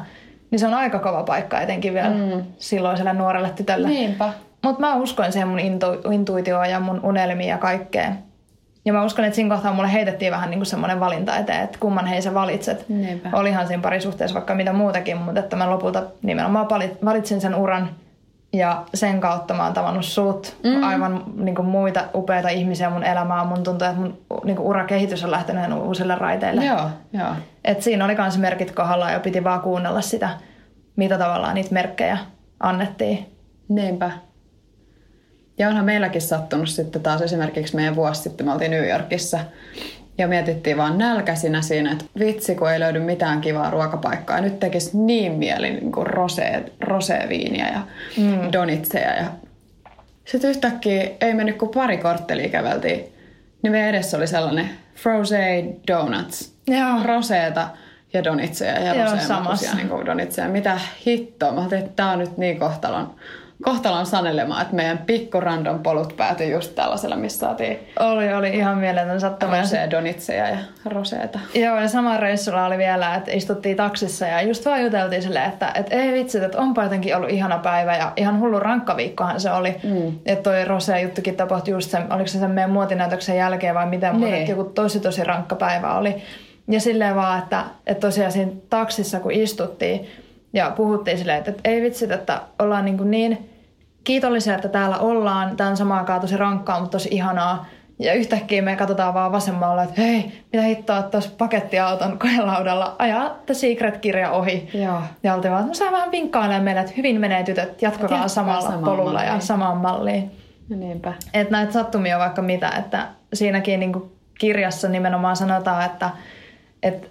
niin 0.50 0.58
se 0.58 0.66
on 0.66 0.74
aika 0.74 0.98
kova 0.98 1.22
paikka 1.22 1.60
etenkin 1.60 1.94
vielä 1.94 2.10
mm. 2.10 2.44
silloiselle 2.58 3.12
nuorelle 3.12 3.50
tytölle. 3.50 3.88
Niinpä. 3.88 4.32
Mutta 4.62 4.80
mä 4.80 4.94
uskoin 4.94 5.32
siihen 5.32 5.48
mun 5.48 5.58
intu- 5.58 6.12
intuitioon 6.12 6.70
ja 6.70 6.80
mun 6.80 7.00
unelmiin 7.02 7.48
ja 7.48 7.58
kaikkeen. 7.58 8.18
Ja 8.84 8.92
mä 8.92 9.04
uskon, 9.04 9.24
että 9.24 9.36
siinä 9.36 9.54
kohtaa 9.54 9.72
mulle 9.72 9.92
heitettiin 9.92 10.32
vähän 10.32 10.50
niin 10.50 10.66
semmoinen 10.66 11.00
valinta 11.00 11.36
eteen, 11.36 11.62
että 11.62 11.78
kumman 11.78 12.06
hei 12.06 12.22
sä 12.22 12.34
valitset. 12.34 12.88
Niinpä. 12.88 13.30
Olihan 13.32 13.66
siinä 13.66 13.82
parisuhteessa 13.82 14.34
vaikka 14.34 14.54
mitä 14.54 14.72
muutakin, 14.72 15.16
mutta 15.16 15.40
että 15.40 15.56
mä 15.56 15.70
lopulta 15.70 16.02
nimenomaan 16.22 16.68
valitsin 17.04 17.40
sen 17.40 17.54
uran– 17.54 17.90
ja 18.54 18.84
sen 18.94 19.20
kautta 19.20 19.54
mä 19.54 19.64
oon 19.64 19.72
tavannut 19.72 20.04
sut, 20.04 20.56
mm. 20.64 20.82
aivan 20.82 21.24
niin 21.36 21.54
kuin 21.54 21.66
muita 21.66 22.04
upeita 22.14 22.48
ihmisiä 22.48 22.90
mun 22.90 23.04
elämään. 23.04 23.46
Mun 23.46 23.62
tuntuu, 23.62 23.88
että 23.88 24.00
mun 24.00 24.18
niin 24.44 24.56
kuin 24.56 24.66
urakehitys 24.66 25.24
on 25.24 25.30
lähtenyt 25.30 25.72
uusille 25.72 26.14
raiteille. 26.14 26.64
Joo, 26.64 26.90
joo. 27.12 27.30
Et 27.64 27.82
siinä 27.82 28.04
oli 28.04 28.14
myös 28.14 28.38
merkit 28.38 28.70
kohdalla 28.70 29.10
ja 29.10 29.20
piti 29.20 29.44
vaan 29.44 29.60
kuunnella 29.60 30.00
sitä, 30.00 30.28
mitä 30.96 31.18
tavallaan 31.18 31.54
niitä 31.54 31.74
merkkejä 31.74 32.18
annettiin. 32.60 33.26
Niinpä. 33.68 34.10
Ja 35.58 35.68
onhan 35.68 35.84
meilläkin 35.84 36.22
sattunut 36.22 36.68
sitten 36.68 37.02
taas 37.02 37.22
esimerkiksi 37.22 37.76
meidän 37.76 37.96
vuosi 37.96 38.22
sitten, 38.22 38.46
me 38.46 38.52
oltiin 38.52 38.70
New 38.70 38.88
Yorkissa– 38.88 39.40
ja 40.18 40.28
mietittiin 40.28 40.76
vaan 40.76 40.98
nälkäisinä 40.98 41.62
siinä, 41.62 41.92
että 41.92 42.04
vitsi 42.18 42.54
kun 42.54 42.70
ei 42.70 42.80
löydy 42.80 42.98
mitään 42.98 43.40
kivaa 43.40 43.70
ruokapaikkaa. 43.70 44.40
Nyt 44.40 44.60
tekisi 44.60 44.98
niin 44.98 45.32
mieli 45.32 45.70
niin 45.70 45.92
kuin 45.92 46.06
rosee, 46.06 46.64
roseviiniä 46.80 47.68
ja 47.68 47.80
mm. 48.16 48.52
donitseja. 48.52 49.16
Ja... 49.16 49.24
Sitten 50.24 50.50
yhtäkkiä 50.50 51.10
ei 51.20 51.34
mennyt 51.34 51.58
kuin 51.58 51.70
pari 51.70 51.98
korttelia 51.98 52.48
käveltiin. 52.48 53.04
Niin 53.62 53.72
meidän 53.72 53.90
edessä 53.90 54.16
oli 54.16 54.26
sellainen 54.26 54.70
Frosé 54.96 55.74
Donuts. 55.88 56.54
Joo. 56.66 57.02
Roseeta 57.04 57.68
ja 58.12 58.24
donitseja 58.24 58.80
ja 58.80 59.10
rosea 59.10 59.74
niin 59.74 60.06
donitseja. 60.06 60.48
Mitä 60.48 60.80
hittoa. 61.06 61.52
Mä 61.52 61.58
ajattelin, 61.60 61.84
että 61.84 61.96
tämä 61.96 62.12
on 62.12 62.18
nyt 62.18 62.36
niin 62.36 62.58
kohtalon 62.58 63.14
kohtalon 63.64 64.06
sanelemaan, 64.06 64.62
että 64.62 64.74
meidän 64.74 64.98
pikku 64.98 65.40
random 65.40 65.78
polut 65.78 66.16
päätyi 66.16 66.50
just 66.50 66.74
tällaisella, 66.74 67.16
missä 67.16 67.38
saatiin... 67.38 67.78
Oli, 68.00 68.34
oli 68.34 68.48
ihan 68.50 68.78
mieletön 68.78 69.20
sattuma. 69.20 69.60
Rosea 69.60 69.90
donitseja 69.90 70.48
ja 70.48 70.56
roseeta. 70.84 71.38
Joo, 71.54 71.80
ja 71.80 71.88
sama 71.88 72.16
reissulla 72.16 72.66
oli 72.66 72.78
vielä, 72.78 73.14
että 73.14 73.30
istuttiin 73.30 73.76
taksissa 73.76 74.26
ja 74.26 74.42
just 74.42 74.66
vaan 74.66 74.82
juteltiin 74.82 75.22
silleen, 75.22 75.48
että, 75.48 75.72
että 75.74 75.94
ei 75.94 76.12
vitsi, 76.12 76.44
että 76.44 76.58
onpa 76.58 76.82
jotenkin 76.82 77.16
ollut 77.16 77.30
ihana 77.30 77.58
päivä 77.58 77.96
ja 77.96 78.12
ihan 78.16 78.40
hullu 78.40 78.60
rankka 78.60 78.96
viikkohan 78.96 79.40
se 79.40 79.50
oli. 79.50 79.76
Mm. 79.82 80.18
Että 80.26 80.42
toi 80.42 80.64
rosea 80.64 80.98
juttukin 80.98 81.36
tapahtui 81.36 81.72
just 81.72 81.90
sen, 81.90 82.12
oliko 82.12 82.26
se 82.26 82.38
sen 82.38 82.50
meidän 82.50 82.70
muotinäytöksen 82.70 83.36
jälkeen 83.36 83.74
vai 83.74 83.86
miten, 83.86 84.14
mutta 84.14 84.30
niin. 84.30 84.48
joku 84.48 84.64
tosi 84.64 85.00
tosi 85.00 85.24
rankka 85.24 85.56
päivä 85.56 85.94
oli. 85.94 86.22
Ja 86.68 86.80
silleen 86.80 87.16
vaan, 87.16 87.38
että, 87.38 87.64
että 87.86 88.06
tosiaan 88.06 88.32
siinä 88.32 88.52
taksissa 88.70 89.20
kun 89.20 89.32
istuttiin 89.32 90.08
ja 90.52 90.72
puhuttiin 90.76 91.18
silleen, 91.18 91.38
että, 91.38 91.50
että 91.50 91.70
ei 91.70 91.82
vitsi, 91.82 92.12
että 92.12 92.40
ollaan 92.58 92.84
niin, 92.84 92.96
kuin 92.96 93.10
niin 93.10 93.53
kiitollisia, 94.04 94.54
että 94.54 94.68
täällä 94.68 94.98
ollaan. 94.98 95.56
Tämä 95.56 95.70
on 95.70 95.76
samaan 95.76 96.00
aikaan 96.00 96.20
tosi 96.20 96.36
rankkaa, 96.36 96.80
mutta 96.80 96.92
tosi 96.92 97.08
ihanaa. 97.12 97.66
Ja 97.98 98.14
yhtäkkiä 98.14 98.62
me 98.62 98.76
katsotaan 98.76 99.14
vaan 99.14 99.32
vasemmalla, 99.32 99.82
että 99.82 100.00
hei, 100.00 100.42
mitä 100.52 100.64
hittoa, 100.64 100.98
että 100.98 101.10
tuossa 101.10 101.30
pakettiauton 101.38 102.18
koelaudalla 102.18 102.96
ajaa 102.98 103.38
The 103.46 103.54
Secret-kirja 103.54 104.30
ohi. 104.30 104.68
Joo. 104.74 105.02
Ja 105.22 105.34
oltiin 105.34 105.52
vaan, 105.52 105.60
että 105.60 105.70
no 105.70 105.74
sä 105.74 105.92
vähän 105.92 106.10
vinkkailee 106.10 106.60
meille, 106.60 106.80
että 106.80 106.92
hyvin 106.96 107.20
menee 107.20 107.42
tytöt, 107.42 107.82
jatkakaa 107.82 108.28
samalla 108.28 108.72
polulla 108.84 109.12
malliin. 109.12 109.34
ja 109.34 109.40
samaan 109.40 109.76
malliin. 109.76 110.30
Ja 110.68 110.76
niinpä. 110.76 111.12
Että 111.34 111.52
näitä 111.52 111.72
sattumia 111.72 112.18
vaikka 112.18 112.42
mitä, 112.42 112.68
että 112.68 113.08
siinäkin 113.34 113.80
niin 113.80 113.92
kirjassa 114.38 114.88
nimenomaan 114.88 115.36
sanotaan, 115.36 115.84
että, 115.84 116.10
että 116.82 117.08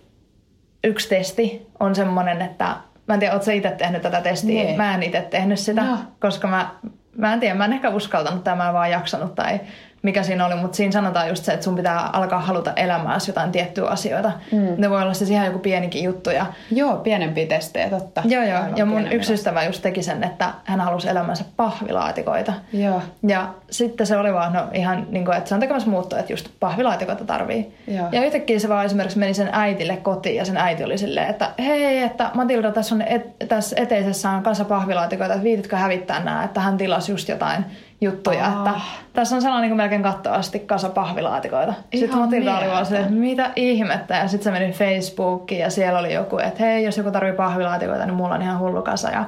yksi 0.83 1.09
testi 1.09 1.67
on 1.79 1.95
semmoinen, 1.95 2.41
että 2.41 2.75
Mä 3.07 3.13
en 3.13 3.19
tiedä, 3.19 3.33
ootko 3.33 3.51
itse 3.51 3.72
tehnyt 3.72 4.01
tätä 4.01 4.22
testiä? 4.22 4.63
Nee. 4.63 4.77
Mä 4.77 4.95
en 4.95 5.03
itse 5.03 5.22
tehnyt 5.22 5.60
sitä, 5.60 5.83
no. 5.83 5.98
koska 6.19 6.48
mä, 6.48 6.69
mä 7.17 7.33
en 7.33 7.39
tiedä, 7.39 7.55
mä 7.55 7.65
en 7.65 7.74
ehkä 7.74 7.89
uskaltanut 7.89 8.43
tai 8.43 8.55
mä 8.55 8.67
en 8.67 8.74
vaan 8.74 8.91
jaksanut 8.91 9.36
tai 9.36 9.60
mikä 10.03 10.24
siinä 10.24 10.45
oli, 10.45 10.55
mutta 10.55 10.75
siinä 10.75 10.91
sanotaan 10.91 11.29
just 11.29 11.45
se, 11.45 11.53
että 11.53 11.63
sun 11.63 11.75
pitää 11.75 12.10
alkaa 12.13 12.39
haluta 12.39 12.74
elämääsi 12.75 13.29
jotain 13.29 13.51
tiettyä 13.51 13.88
asioita. 13.88 14.31
Mm. 14.51 14.67
Ne 14.77 14.89
voi 14.89 15.01
olla 15.01 15.13
siis 15.13 15.29
ihan 15.29 15.45
joku 15.45 15.60
pienikin 15.60 16.03
juttu. 16.03 16.29
Ja... 16.29 16.45
Joo, 16.72 16.98
pienempiä 16.98 17.45
testejä, 17.45 17.89
totta. 17.89 18.22
Joo, 18.25 18.43
joo. 18.43 18.62
Ja 18.75 18.86
mun 18.86 19.12
yksi 19.12 19.33
ystävä 19.33 19.63
just 19.63 19.81
teki 19.81 20.03
sen, 20.03 20.24
että 20.24 20.50
hän 20.63 20.81
halusi 20.81 21.10
elämänsä 21.10 21.43
pahvilaatikoita. 21.57 22.53
Joo. 22.74 23.01
Ja 23.27 23.53
sitten 23.72 24.07
se 24.07 24.17
oli 24.17 24.33
vaan, 24.33 24.53
no 24.53 24.63
ihan 24.74 25.07
niin 25.10 25.25
kuin, 25.25 25.38
että 25.38 25.50
se 25.50 25.55
on 25.55 25.62
tekemässä 25.62 25.89
muuttoa, 25.89 26.19
että 26.19 26.33
just 26.33 26.50
pahvilaatikoita 26.60 27.25
tarvii. 27.25 27.75
Joo. 27.88 28.07
Ja 28.12 28.25
yhtäkkiä 28.25 28.60
se 28.60 28.69
vaan 28.69 28.86
esimerkiksi 28.86 29.19
meni 29.19 29.33
sen 29.33 29.50
äitille 29.51 29.98
kotiin 29.98 30.36
ja 30.36 30.45
sen 30.45 30.57
äiti 30.57 30.83
oli 30.83 30.98
silleen, 30.98 31.29
että 31.29 31.50
hei, 31.60 32.01
että 32.01 32.31
Matilda, 32.33 32.72
tässä, 32.72 32.95
on 32.95 33.01
et, 33.01 33.24
tässä 33.48 33.75
eteisessä 33.79 34.29
on 34.29 34.43
kanssa 34.43 34.65
pahvilaatikoita, 34.65 35.33
että 35.33 35.43
viititkö 35.43 35.77
hävittää 35.77 36.24
nämä, 36.24 36.43
että 36.43 36.60
hän 36.60 36.77
tilasi 36.77 37.12
just 37.12 37.29
jotain 37.29 37.65
juttuja. 38.03 38.48
Oh. 38.48 38.57
Että 38.57 38.81
tässä 39.13 39.36
on 39.36 39.41
sellainen 39.41 39.69
niin 39.69 39.77
melkein 39.77 40.03
kattoa 40.03 40.33
asti 40.33 40.60
kasa 40.60 40.89
pahvilaatikoita. 40.89 41.74
Ihan 41.74 41.83
sitten 41.91 42.17
Matilda 42.17 42.57
oli 42.57 42.67
vaan 42.67 42.86
se, 42.86 42.98
että 42.98 43.12
mitä 43.12 43.51
ihmettä. 43.55 44.15
Ja 44.15 44.27
sitten 44.27 44.43
se 44.53 44.60
meni 44.60 44.74
Facebookiin 44.74 45.62
ja 45.62 45.69
siellä 45.69 46.00
oli 46.00 46.13
joku, 46.13 46.38
että 46.38 46.63
hei, 46.63 46.83
jos 46.83 46.98
joku 46.98 47.12
tarvii 47.12 47.33
pahvilaatikoita, 47.33 48.05
niin 48.05 48.15
mulla 48.15 48.36
on 48.36 48.41
ihan 48.41 48.60
hullu 48.60 48.81
kasa. 48.81 49.10
Ja 49.10 49.25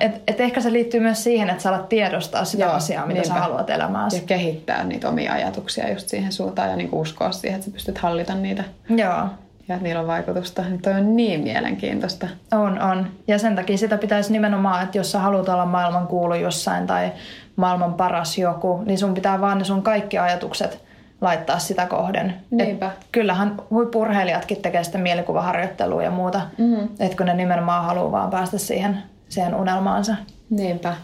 et, 0.00 0.22
et 0.26 0.40
ehkä 0.40 0.60
se 0.60 0.72
liittyy 0.72 1.00
myös 1.00 1.24
siihen, 1.24 1.50
että 1.50 1.62
sä 1.62 1.68
alat 1.68 1.88
tiedostaa 1.88 2.44
sitä 2.44 2.64
Joo, 2.64 2.72
asiaa, 2.72 3.06
mitä 3.06 3.20
niinpä. 3.20 3.34
sä 3.34 3.40
haluat 3.40 3.70
elämääsi. 3.70 4.16
Ja 4.16 4.22
kehittää 4.26 4.84
niitä 4.84 5.08
omia 5.08 5.32
ajatuksia 5.32 5.92
just 5.92 6.08
siihen 6.08 6.32
suuntaan 6.32 6.70
ja 6.70 6.76
niin 6.76 6.88
uskoa 6.92 7.32
siihen, 7.32 7.56
että 7.56 7.64
sä 7.66 7.74
pystyt 7.74 7.98
hallita 7.98 8.34
niitä. 8.34 8.64
Joo 8.88 9.28
ja 9.68 9.74
että 9.74 9.84
niillä 9.84 10.00
on 10.00 10.06
vaikutusta. 10.06 10.62
Niin 10.62 10.82
toi 10.82 10.92
on 10.92 11.16
niin 11.16 11.40
mielenkiintoista. 11.40 12.28
On, 12.52 12.82
on. 12.82 13.06
Ja 13.26 13.38
sen 13.38 13.56
takia 13.56 13.78
sitä 13.78 13.98
pitäisi 13.98 14.32
nimenomaan, 14.32 14.84
että 14.84 14.98
jos 14.98 15.12
sä 15.12 15.18
haluat 15.18 15.48
olla 15.48 15.66
maailman 15.66 16.06
kuulu 16.06 16.34
jossain 16.34 16.86
tai 16.86 17.12
maailman 17.58 17.94
paras 17.94 18.38
joku, 18.38 18.82
niin 18.86 18.98
sun 18.98 19.14
pitää 19.14 19.40
vaan 19.40 19.58
ne 19.58 19.64
sun 19.64 19.82
kaikki 19.82 20.18
ajatukset 20.18 20.80
laittaa 21.20 21.58
sitä 21.58 21.86
kohden. 21.86 22.34
Niinpä. 22.50 22.86
Et 22.86 23.06
kyllähän 23.12 23.56
huippurheilijatkin 23.70 24.62
tekee 24.62 24.84
sitä 24.84 24.98
mielikuvaharjoittelua 24.98 26.02
ja 26.02 26.10
muuta, 26.10 26.40
mm-hmm. 26.58 26.88
että 27.00 27.16
kun 27.16 27.26
ne 27.26 27.34
nimenomaan 27.34 27.84
haluaa 27.84 28.12
vaan 28.12 28.30
päästä 28.30 28.58
siihen, 28.58 29.02
siihen 29.28 29.54
unelmaansa. 29.54 30.14
Niinpä. 30.50 30.94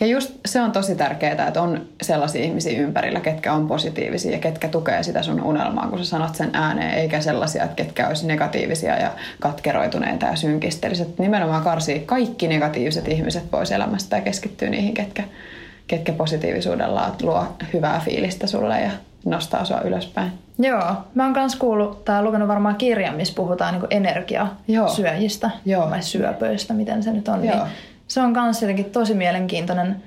Ja 0.00 0.06
just 0.06 0.32
se 0.46 0.60
on 0.60 0.72
tosi 0.72 0.94
tärkeää, 0.94 1.46
että 1.46 1.62
on 1.62 1.80
sellaisia 2.02 2.44
ihmisiä 2.44 2.80
ympärillä, 2.80 3.20
ketkä 3.20 3.52
on 3.52 3.68
positiivisia 3.68 4.32
ja 4.32 4.38
ketkä 4.38 4.68
tukee 4.68 5.02
sitä 5.02 5.22
sun 5.22 5.42
unelmaa, 5.42 5.88
kun 5.88 5.98
sä 5.98 6.04
sanot 6.04 6.34
sen 6.34 6.50
ääneen, 6.52 6.94
eikä 6.94 7.20
sellaisia, 7.20 7.64
että 7.64 7.76
ketkä 7.76 8.08
olisi 8.08 8.26
negatiivisia 8.26 8.96
ja 8.98 9.10
katkeroituneita 9.40 10.26
ja 10.26 10.36
synkisteliset. 10.36 11.18
Nimenomaan 11.18 11.62
karsii 11.62 12.00
kaikki 12.00 12.48
negatiiviset 12.48 13.08
ihmiset 13.08 13.50
pois 13.50 13.72
elämästä 13.72 14.16
ja 14.16 14.22
keskittyy 14.22 14.70
niihin, 14.70 14.94
ketkä, 14.94 15.24
ketkä 15.86 16.12
positiivisuudella 16.12 17.14
luo 17.22 17.44
hyvää 17.72 18.00
fiilistä 18.04 18.46
sulle 18.46 18.80
ja 18.80 18.90
nostaa 19.24 19.64
sua 19.64 19.80
ylöspäin. 19.80 20.32
Joo, 20.58 20.92
mä 21.14 21.24
oon 21.24 21.32
myös 21.32 21.56
kuullut 21.56 22.04
tai 22.04 22.22
lukenut 22.22 22.48
varmaan 22.48 22.76
kirjan, 22.76 23.14
missä 23.14 23.34
puhutaan 23.34 23.74
niin 23.74 23.86
energiasyöjistä 23.90 25.50
Joo. 25.64 25.90
vai 25.90 26.02
syöpöistä, 26.02 26.74
miten 26.74 27.02
se 27.02 27.12
nyt 27.12 27.28
on. 27.28 27.44
Joo. 27.44 27.54
Niin 27.54 27.66
se 28.08 28.20
on 28.20 28.32
myös 28.32 28.62
jotenkin 28.62 28.84
tosi 28.84 29.14
mielenkiintoinen 29.14 30.02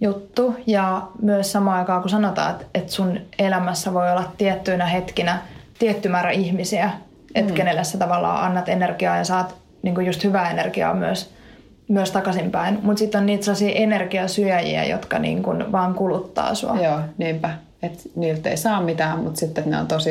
juttu 0.00 0.56
ja 0.66 1.02
myös 1.22 1.52
samaan 1.52 1.78
aikaan 1.78 2.00
kun 2.00 2.10
sanotaan, 2.10 2.50
että, 2.50 2.64
että 2.74 2.92
sun 2.92 3.20
elämässä 3.38 3.94
voi 3.94 4.10
olla 4.10 4.32
tiettyinä 4.38 4.86
hetkinä 4.86 5.38
tietty 5.78 6.08
määrä 6.08 6.30
ihmisiä, 6.30 6.90
että 7.34 7.52
mm. 7.52 7.56
kenelle 7.56 7.84
sä 7.84 7.98
tavallaan 7.98 8.44
annat 8.44 8.68
energiaa 8.68 9.16
ja 9.16 9.24
saat 9.24 9.54
niin 9.82 10.06
just 10.06 10.24
hyvää 10.24 10.50
energiaa 10.50 10.94
myös, 10.94 11.30
myös 11.90 12.10
takaisinpäin. 12.10 12.78
Mutta 12.82 12.98
sitten 12.98 13.18
on 13.18 13.26
niitä 13.26 13.44
sellaisia 13.44 13.74
energiasyöjiä, 13.74 14.84
jotka 14.84 15.18
niin 15.18 15.42
kuin 15.42 15.72
vaan 15.72 15.94
kuluttaa 15.94 16.54
sua. 16.54 16.78
Joo, 16.82 17.00
niinpä. 17.18 17.50
Että 17.82 18.02
niiltä 18.16 18.50
ei 18.50 18.56
saa 18.56 18.82
mitään, 18.82 19.18
mutta 19.18 19.40
sitten 19.40 19.70
ne 19.70 19.78
on 19.78 19.86
tosi, 19.86 20.10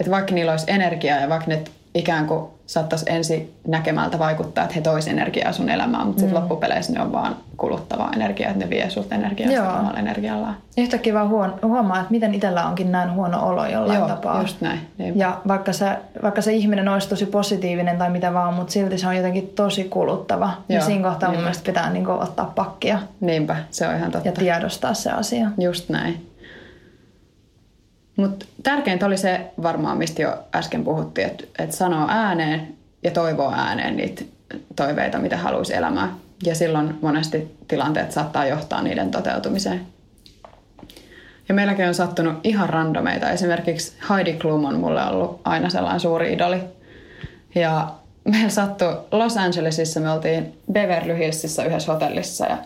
että 0.00 0.10
vaikka 0.10 0.34
niillä 0.34 0.52
olisi 0.52 0.66
energiaa 0.68 1.20
ja 1.20 1.28
vaikka 1.28 1.50
ne 1.50 1.62
ikään 1.94 2.26
kuin 2.26 2.55
saattaisi 2.66 3.04
ensi 3.08 3.54
näkemältä 3.66 4.18
vaikuttaa, 4.18 4.64
että 4.64 4.74
he 4.74 4.80
tois 4.80 5.08
energiaa 5.08 5.52
sun 5.52 5.68
elämään, 5.68 6.06
mutta 6.06 6.20
sitten 6.20 6.36
mm. 6.36 6.40
loppupeleissä 6.40 6.92
ne 6.92 7.02
on 7.02 7.12
vaan 7.12 7.36
kuluttavaa 7.56 8.10
energiaa, 8.16 8.50
että 8.50 8.64
ne 8.64 8.70
vie 8.70 8.90
sulta 8.90 9.14
energiaa 9.14 9.52
Joo. 9.52 9.66
omalla 9.66 9.98
energiallaan. 9.98 10.56
Yhtäkkiä 10.78 11.14
vaan 11.14 11.28
huon, 11.28 11.54
huomaa, 11.62 11.96
että 11.96 12.10
miten 12.10 12.34
itsellä 12.34 12.66
onkin 12.66 12.92
näin 12.92 13.12
huono 13.12 13.46
olo 13.46 13.66
jollain 13.66 13.98
Joo, 13.98 14.08
tapaa. 14.08 14.40
just 14.40 14.60
näin. 14.60 14.80
Niin. 14.98 15.18
Ja 15.18 15.40
vaikka 15.48 15.72
se, 15.72 15.86
vaikka 16.22 16.42
se 16.42 16.52
ihminen 16.52 16.88
olisi 16.88 17.08
tosi 17.08 17.26
positiivinen 17.26 17.98
tai 17.98 18.10
mitä 18.10 18.34
vaan, 18.34 18.54
mutta 18.54 18.72
silti 18.72 18.98
se 18.98 19.08
on 19.08 19.16
jotenkin 19.16 19.52
tosi 19.54 19.84
kuluttava. 19.84 20.50
Joo, 20.68 20.78
ja 20.78 20.80
siinä 20.80 21.08
kohtaa 21.08 21.30
mun 21.30 21.40
mielestä 21.40 21.66
pitää 21.66 21.90
niinku 21.90 22.10
ottaa 22.10 22.52
pakkia. 22.54 22.98
Niinpä, 23.20 23.56
se 23.70 23.88
on 23.88 23.96
ihan 23.96 24.10
totta. 24.10 24.28
Ja 24.28 24.32
tiedostaa 24.32 24.94
se 24.94 25.10
asia. 25.10 25.50
Just 25.58 25.88
näin. 25.88 26.26
Mutta 28.16 28.46
tärkeintä 28.62 29.06
oli 29.06 29.16
se 29.16 29.50
varmaan, 29.62 29.98
mistä 29.98 30.22
jo 30.22 30.38
äsken 30.54 30.84
puhuttiin, 30.84 31.26
että, 31.26 31.44
että 31.58 31.76
sanoo 31.76 32.06
ääneen 32.08 32.74
ja 33.02 33.10
toivoo 33.10 33.52
ääneen 33.52 33.96
niitä 33.96 34.24
toiveita, 34.76 35.18
mitä 35.18 35.36
haluaisi 35.36 35.74
elämään. 35.74 36.16
Ja 36.44 36.54
silloin 36.54 36.98
monesti 37.02 37.56
tilanteet 37.68 38.12
saattaa 38.12 38.46
johtaa 38.46 38.82
niiden 38.82 39.10
toteutumiseen. 39.10 39.86
Ja 41.48 41.54
meilläkin 41.54 41.88
on 41.88 41.94
sattunut 41.94 42.34
ihan 42.44 42.68
randomeita. 42.68 43.30
Esimerkiksi 43.30 43.92
Heidi 44.10 44.32
Klum 44.32 44.64
on 44.64 44.80
mulle 44.80 45.06
ollut 45.06 45.40
aina 45.44 45.70
sellainen 45.70 46.00
suuri 46.00 46.32
idoli. 46.32 46.60
Ja 47.54 47.90
meillä 48.24 48.50
sattui 48.50 48.98
Los 49.12 49.36
Angelesissa, 49.36 50.00
me 50.00 50.10
oltiin 50.10 50.58
Beverly 50.72 51.18
Hillsissä 51.18 51.64
yhdessä 51.64 51.92
hotellissa 51.92 52.46
ja 52.46 52.58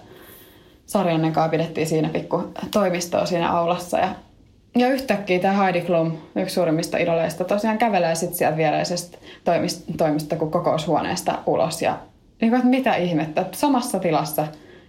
Sarjannen 0.86 1.32
kanssa 1.32 1.50
pidettiin 1.50 1.86
siinä 1.86 2.08
pikku 2.08 2.52
toimistoa 2.70 3.26
siinä 3.26 3.50
aulassa 3.50 3.98
ja 3.98 4.08
ja 4.76 4.88
yhtäkkiä 4.88 5.38
tämä 5.38 5.62
Heidi 5.62 5.80
Klum, 5.80 6.12
yksi 6.36 6.54
suurimmista 6.54 6.98
idoleista, 6.98 7.44
tosiaan 7.44 7.78
kävelee 7.78 8.14
sitten 8.14 8.38
sieltä 8.38 8.56
viereisestä 8.56 9.18
toimista, 9.96 10.36
kuin 10.36 10.50
kokoushuoneesta 10.50 11.38
ulos. 11.46 11.82
Ja 11.82 11.98
niin 12.40 12.50
kuin, 12.50 12.58
että 12.58 12.70
mitä 12.70 12.94
ihmettä, 12.94 13.40
että 13.40 13.58
samassa 13.58 13.98
tilassa 13.98 14.46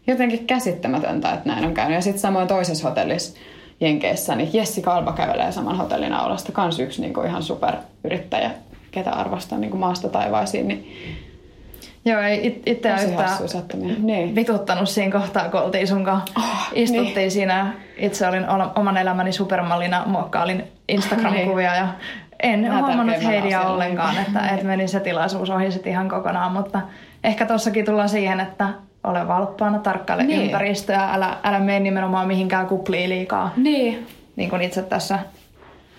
jotenkin 0.08 0.48
käsittämätöntä, 0.48 1.34
että 1.34 1.50
näin 1.50 1.66
on 1.66 1.74
käynyt. 1.74 1.96
Ja 1.96 2.02
sitten 2.02 2.22
samoin 2.22 2.48
toisessa 2.48 2.90
hotellissa 2.90 3.40
Jenkeissä, 3.80 4.36
niin 4.36 4.50
Jessi 4.54 4.82
Kalba 4.82 5.14
kävelee 5.14 5.52
saman 5.52 5.78
hotellin 5.78 6.14
aulasta. 6.14 6.52
Kans 6.52 6.80
yksi 6.80 7.02
niin 7.02 7.14
kuin 7.14 7.28
ihan 7.28 7.44
superyrittäjä, 7.44 8.52
ketä 8.92 9.12
arvostan 9.12 9.62
niin 9.62 9.72
kuin 9.72 9.80
maasta 9.80 10.10
taivaisiin. 10.10 10.68
Niin 10.68 10.92
Joo, 12.06 12.22
ei 12.22 12.48
it, 12.48 12.62
itseä 12.66 13.02
yhtään 13.02 13.38
niin. 13.98 14.36
vituttanut 14.36 14.90
siinä 14.90 15.20
kohtaa, 15.20 15.50
kun 15.50 15.60
oltiin 15.60 15.88
sun 15.88 16.04
kanssa. 16.04 16.34
Oh, 16.38 16.68
Istuttiin 16.74 17.16
niin. 17.16 17.32
siinä, 17.32 17.74
itse 17.98 18.28
olin 18.28 18.46
oman 18.76 18.98
elämäni 18.98 19.32
supermallina, 19.32 20.04
muokkailin 20.06 20.64
Instagram-kuvia 20.90 21.76
ja 21.76 21.88
en 22.44 22.60
Mä 22.60 22.80
huomannut 22.80 23.24
Heidiä 23.24 23.62
ollenkaan, 23.62 24.18
että, 24.18 24.48
että 24.48 24.66
meni 24.66 24.88
se 24.88 25.00
tilaisuus 25.00 25.50
ohi 25.50 25.72
sitten 25.72 25.92
ihan 25.92 26.10
kokonaan, 26.10 26.52
mutta 26.52 26.82
ehkä 27.24 27.46
tossakin 27.46 27.86
tullaan 27.86 28.10
siihen, 28.10 28.40
että 28.40 28.68
ole 29.04 29.28
valppaana, 29.28 29.80
tarkkaile 29.80 30.24
niin. 30.24 30.42
ympäristöä, 30.42 31.10
älä, 31.14 31.38
älä 31.44 31.60
mene 31.60 31.80
nimenomaan 31.80 32.28
mihinkään 32.28 32.68
kupliin 32.68 33.10
liikaa. 33.10 33.54
Niin. 33.58 34.08
Niin 34.36 34.50
kuin 34.50 34.62
itse 34.62 34.82
tässä 34.82 35.20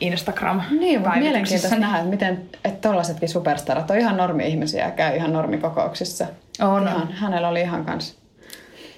Instagram. 0.02 0.60
Niin, 0.70 1.00
mutta 1.00 1.18
mielenkiintoista 1.18 1.78
nähdä, 1.78 1.98
että 1.98 2.10
miten 2.10 2.42
että 2.64 2.88
tollasetkin 2.88 3.28
superstarat 3.28 3.90
on 3.90 3.98
ihan 3.98 4.16
normi-ihmisiä 4.16 4.84
ja 4.84 4.90
käy 4.90 5.16
ihan 5.16 5.32
normikokouksissa. 5.32 6.26
On. 6.60 6.88
Ihan, 6.88 7.12
hänellä 7.12 7.48
oli 7.48 7.60
ihan 7.60 7.84
kans. 7.84 8.18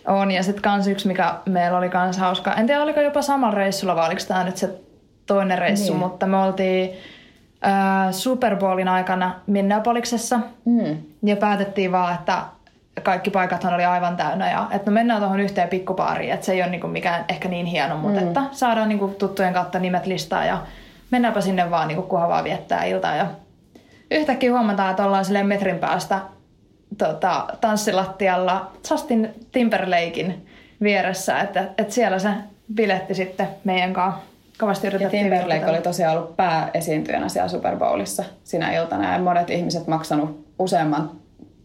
On, 0.06 0.30
ja 0.30 0.42
sitten 0.42 0.62
kans 0.62 0.86
yksi, 0.86 1.08
mikä 1.08 1.34
meillä 1.46 1.78
oli 1.78 1.88
kans 1.88 2.18
hauska. 2.18 2.54
En 2.54 2.66
tiedä, 2.66 2.82
oliko 2.82 3.00
jopa 3.00 3.22
samalla 3.22 3.54
reissulla 3.54 3.96
vai 3.96 4.06
oliko 4.06 4.20
tämä 4.28 4.44
nyt 4.44 4.56
se 4.56 4.70
toinen 5.26 5.58
reissu, 5.58 5.92
niin. 5.92 5.98
mutta 5.98 6.26
me 6.26 6.36
oltiin 6.36 6.90
äh, 7.66 8.12
Super 8.12 8.56
Bowlin 8.56 8.88
aikana 8.88 9.34
Minneapoliksessa. 9.46 10.40
Mm. 10.64 10.96
Ja 11.22 11.36
päätettiin 11.36 11.92
vaan, 11.92 12.14
että 12.14 12.42
kaikki 13.02 13.30
paikathan 13.30 13.74
oli 13.74 13.84
aivan 13.84 14.16
täynnä 14.16 14.50
ja 14.50 14.66
että 14.70 14.90
no 14.90 14.94
mennään 14.94 15.20
tuohon 15.20 15.40
yhteen 15.40 15.68
pikkupaariin, 15.68 16.32
että 16.32 16.46
se 16.46 16.52
ei 16.52 16.62
ole 16.62 16.70
niinku 16.70 16.86
mikään 16.86 17.24
ehkä 17.28 17.48
niin 17.48 17.66
hieno, 17.66 17.96
mutta 17.96 18.20
mm. 18.20 18.26
että 18.26 18.42
saadaan 18.52 18.88
niinku 18.88 19.08
tuttujen 19.08 19.54
kautta 19.54 19.78
nimet 19.78 20.06
listaa 20.06 20.44
ja 20.44 20.58
mennäänpä 21.14 21.40
sinne 21.40 21.70
vaan 21.70 21.88
niin 21.88 22.02
kunhan 22.02 22.28
vaan 22.28 22.44
viettää 22.44 22.84
iltaa. 22.84 23.16
Ja 23.16 23.26
yhtäkkiä 24.10 24.52
huomataan, 24.52 24.90
että 24.90 25.04
ollaan 25.04 25.24
silleen 25.24 25.46
metrin 25.46 25.78
päästä 25.78 26.20
tota, 26.98 27.46
tanssilattialla 27.60 28.72
Justin 28.90 29.30
Timberlakein 29.52 30.46
vieressä, 30.82 31.40
että, 31.40 31.64
että 31.78 31.94
siellä 31.94 32.18
se 32.18 32.28
biletti 32.74 33.14
sitten 33.14 33.48
meidän 33.64 33.92
kanssa 33.92 34.20
kovasti 34.58 34.86
yritettiin. 34.86 35.30
Ja 35.30 35.38
Timberlake 35.38 35.70
oli 35.70 35.80
tosiaan 35.80 36.16
ollut 36.16 36.36
pääesiintyjänä 36.36 37.28
siellä 37.28 37.48
Super 37.48 37.76
Bowlissa 37.76 38.24
sinä 38.44 38.72
iltana 38.72 39.12
ja 39.12 39.18
monet 39.18 39.50
ihmiset 39.50 39.86
maksanut 39.86 40.46
useamman 40.58 41.10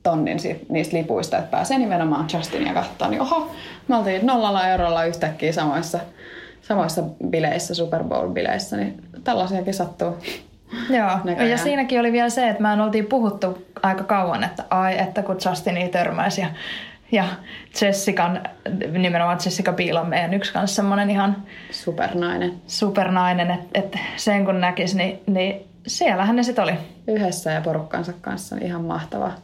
tonnin 0.03 0.37
niistä 0.69 0.97
lipuista, 0.97 1.37
että 1.37 1.51
pääsee 1.51 1.77
nimenomaan 1.77 2.27
Justinia 2.33 2.73
katsoa. 2.73 3.07
Niin 3.07 3.21
oho, 3.21 3.51
me 3.87 3.95
oltiin 3.95 4.25
nollalla 4.25 4.67
eurolla 4.67 5.03
yhtäkkiä 5.03 5.51
samoissa 5.51 5.99
samoissa 6.69 7.03
bileissä, 7.29 7.75
Super 7.75 8.03
Bowl-bileissä, 8.03 8.77
niin 8.77 9.03
tällaisiakin 9.23 9.73
sattuu. 9.73 10.17
Joo, 10.89 11.09
näköjään. 11.23 11.49
ja 11.49 11.57
siinäkin 11.57 11.99
oli 11.99 12.11
vielä 12.11 12.29
se, 12.29 12.49
että 12.49 12.61
mä 12.61 12.73
en 12.73 12.81
oltiin 12.81 13.05
puhuttu 13.05 13.65
aika 13.83 14.03
kauan, 14.03 14.43
että 14.43 14.63
ai, 14.69 14.99
että 14.99 15.23
kun 15.23 15.37
Justini 15.45 15.89
törmäisi 15.89 16.41
ja 16.41 16.47
ja 17.11 17.25
Jessican, 17.81 18.41
nimenomaan 18.91 19.39
Jessica 19.45 19.73
Biel 19.73 19.95
on 19.97 20.07
meidän 20.07 20.33
yksi 20.33 20.53
kanssa 20.53 20.75
semmoinen 20.75 21.09
ihan 21.09 21.43
Supernainen. 21.71 22.53
supernainen, 22.67 23.51
että 23.51 23.67
et 23.73 23.95
sen 24.15 24.45
kun 24.45 24.61
näkisi, 24.61 24.97
niin, 24.97 25.21
niin 25.27 25.61
siellähän 25.87 26.35
ne 26.35 26.43
sitten 26.43 26.63
oli. 26.63 26.73
Yhdessä 27.07 27.51
ja 27.51 27.61
porukkansa 27.61 28.13
kanssa 28.21 28.55
ihan 28.61 28.81
mahtavaa. 28.81 29.35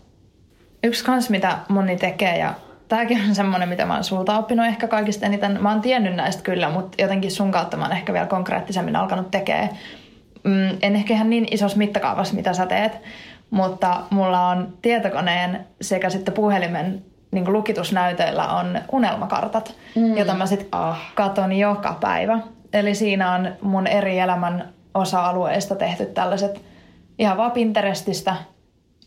Yksi 0.83 1.05
kans, 1.05 1.29
mitä 1.29 1.57
moni 1.69 1.95
tekee 1.95 2.37
ja 2.37 2.53
tämäkin 2.87 3.21
on 3.29 3.35
semmoinen, 3.35 3.69
mitä 3.69 3.85
mä 3.85 3.93
oon 3.93 4.03
sulta 4.03 4.37
oppinut 4.37 4.65
ehkä 4.65 4.87
kaikista 4.87 5.25
eniten. 5.25 5.63
Mä 5.63 5.71
oon 5.71 5.81
tiennyt 5.81 6.15
näistä 6.15 6.43
kyllä, 6.43 6.69
mutta 6.69 7.01
jotenkin 7.01 7.31
sun 7.31 7.51
kautta 7.51 7.77
mä 7.77 7.83
oon 7.83 7.91
ehkä 7.91 8.13
vielä 8.13 8.25
konkreettisemmin 8.25 8.95
alkanut 8.95 9.31
tekee. 9.31 9.69
Mm, 10.43 10.77
en 10.81 10.95
ehkä 10.95 11.13
ihan 11.13 11.29
niin 11.29 11.47
isossa 11.51 11.77
mittakaavassa, 11.77 12.35
mitä 12.35 12.53
sä 12.53 12.65
teet, 12.65 12.91
mutta 13.49 14.01
mulla 14.09 14.49
on 14.49 14.73
tietokoneen 14.81 15.65
sekä 15.81 16.09
sitten 16.09 16.33
puhelimen 16.33 17.03
niin 17.31 17.53
lukitusnäytöillä 17.53 18.47
on 18.47 18.79
unelmakartat, 18.91 19.75
mm. 19.95 20.17
jota 20.17 20.33
mä 20.33 20.45
sitten 20.45 20.67
Ah. 20.71 21.11
katon 21.15 21.53
joka 21.53 21.97
päivä. 22.01 22.39
Eli 22.73 22.95
siinä 22.95 23.31
on 23.31 23.55
mun 23.61 23.87
eri 23.87 24.19
elämän 24.19 24.73
osa-alueista 24.93 25.75
tehty 25.75 26.05
tällaiset 26.05 26.61
ihan 27.19 27.37
vaan 27.37 27.51
Pinterestistä 27.51 28.35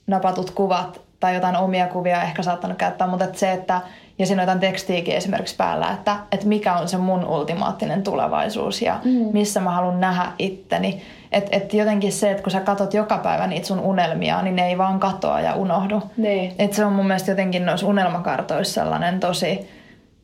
napatut 0.06 0.50
kuvat 0.50 1.00
tai 1.20 1.34
jotain 1.34 1.56
omia 1.56 1.86
kuvia 1.86 2.22
ehkä 2.22 2.42
saattanut 2.42 2.78
käyttää, 2.78 3.06
mutta 3.06 3.24
et 3.24 3.36
se, 3.36 3.52
että 3.52 3.80
ja 4.18 4.26
siinä 4.26 4.42
on 4.42 4.44
jotain 4.44 4.60
tekstiäkin 4.60 5.14
esimerkiksi 5.14 5.56
päällä, 5.56 5.90
että, 5.90 6.16
että 6.32 6.46
mikä 6.46 6.74
on 6.74 6.88
se 6.88 6.96
mun 6.96 7.24
ultimaattinen 7.24 8.02
tulevaisuus 8.02 8.82
ja 8.82 9.00
mm. 9.04 9.10
missä 9.32 9.60
mä 9.60 9.70
haluan 9.70 10.00
nähdä 10.00 10.32
itteni. 10.38 11.02
Että 11.32 11.56
et 11.56 11.74
jotenkin 11.74 12.12
se, 12.12 12.30
että 12.30 12.42
kun 12.42 12.52
sä 12.52 12.60
katot 12.60 12.94
joka 12.94 13.18
päivä 13.18 13.46
niitä 13.46 13.66
sun 13.66 13.80
unelmia, 13.80 14.42
niin 14.42 14.56
ne 14.56 14.68
ei 14.68 14.78
vaan 14.78 15.00
katoa 15.00 15.40
ja 15.40 15.54
unohdu. 15.54 16.02
Niin. 16.16 16.54
Et 16.58 16.72
se 16.72 16.84
on 16.84 16.92
mun 16.92 17.06
mielestä 17.06 17.30
jotenkin 17.30 17.66
noissa 17.66 17.86
unelmakartoissa 17.86 18.80
sellainen 18.80 19.20
tosi, 19.20 19.70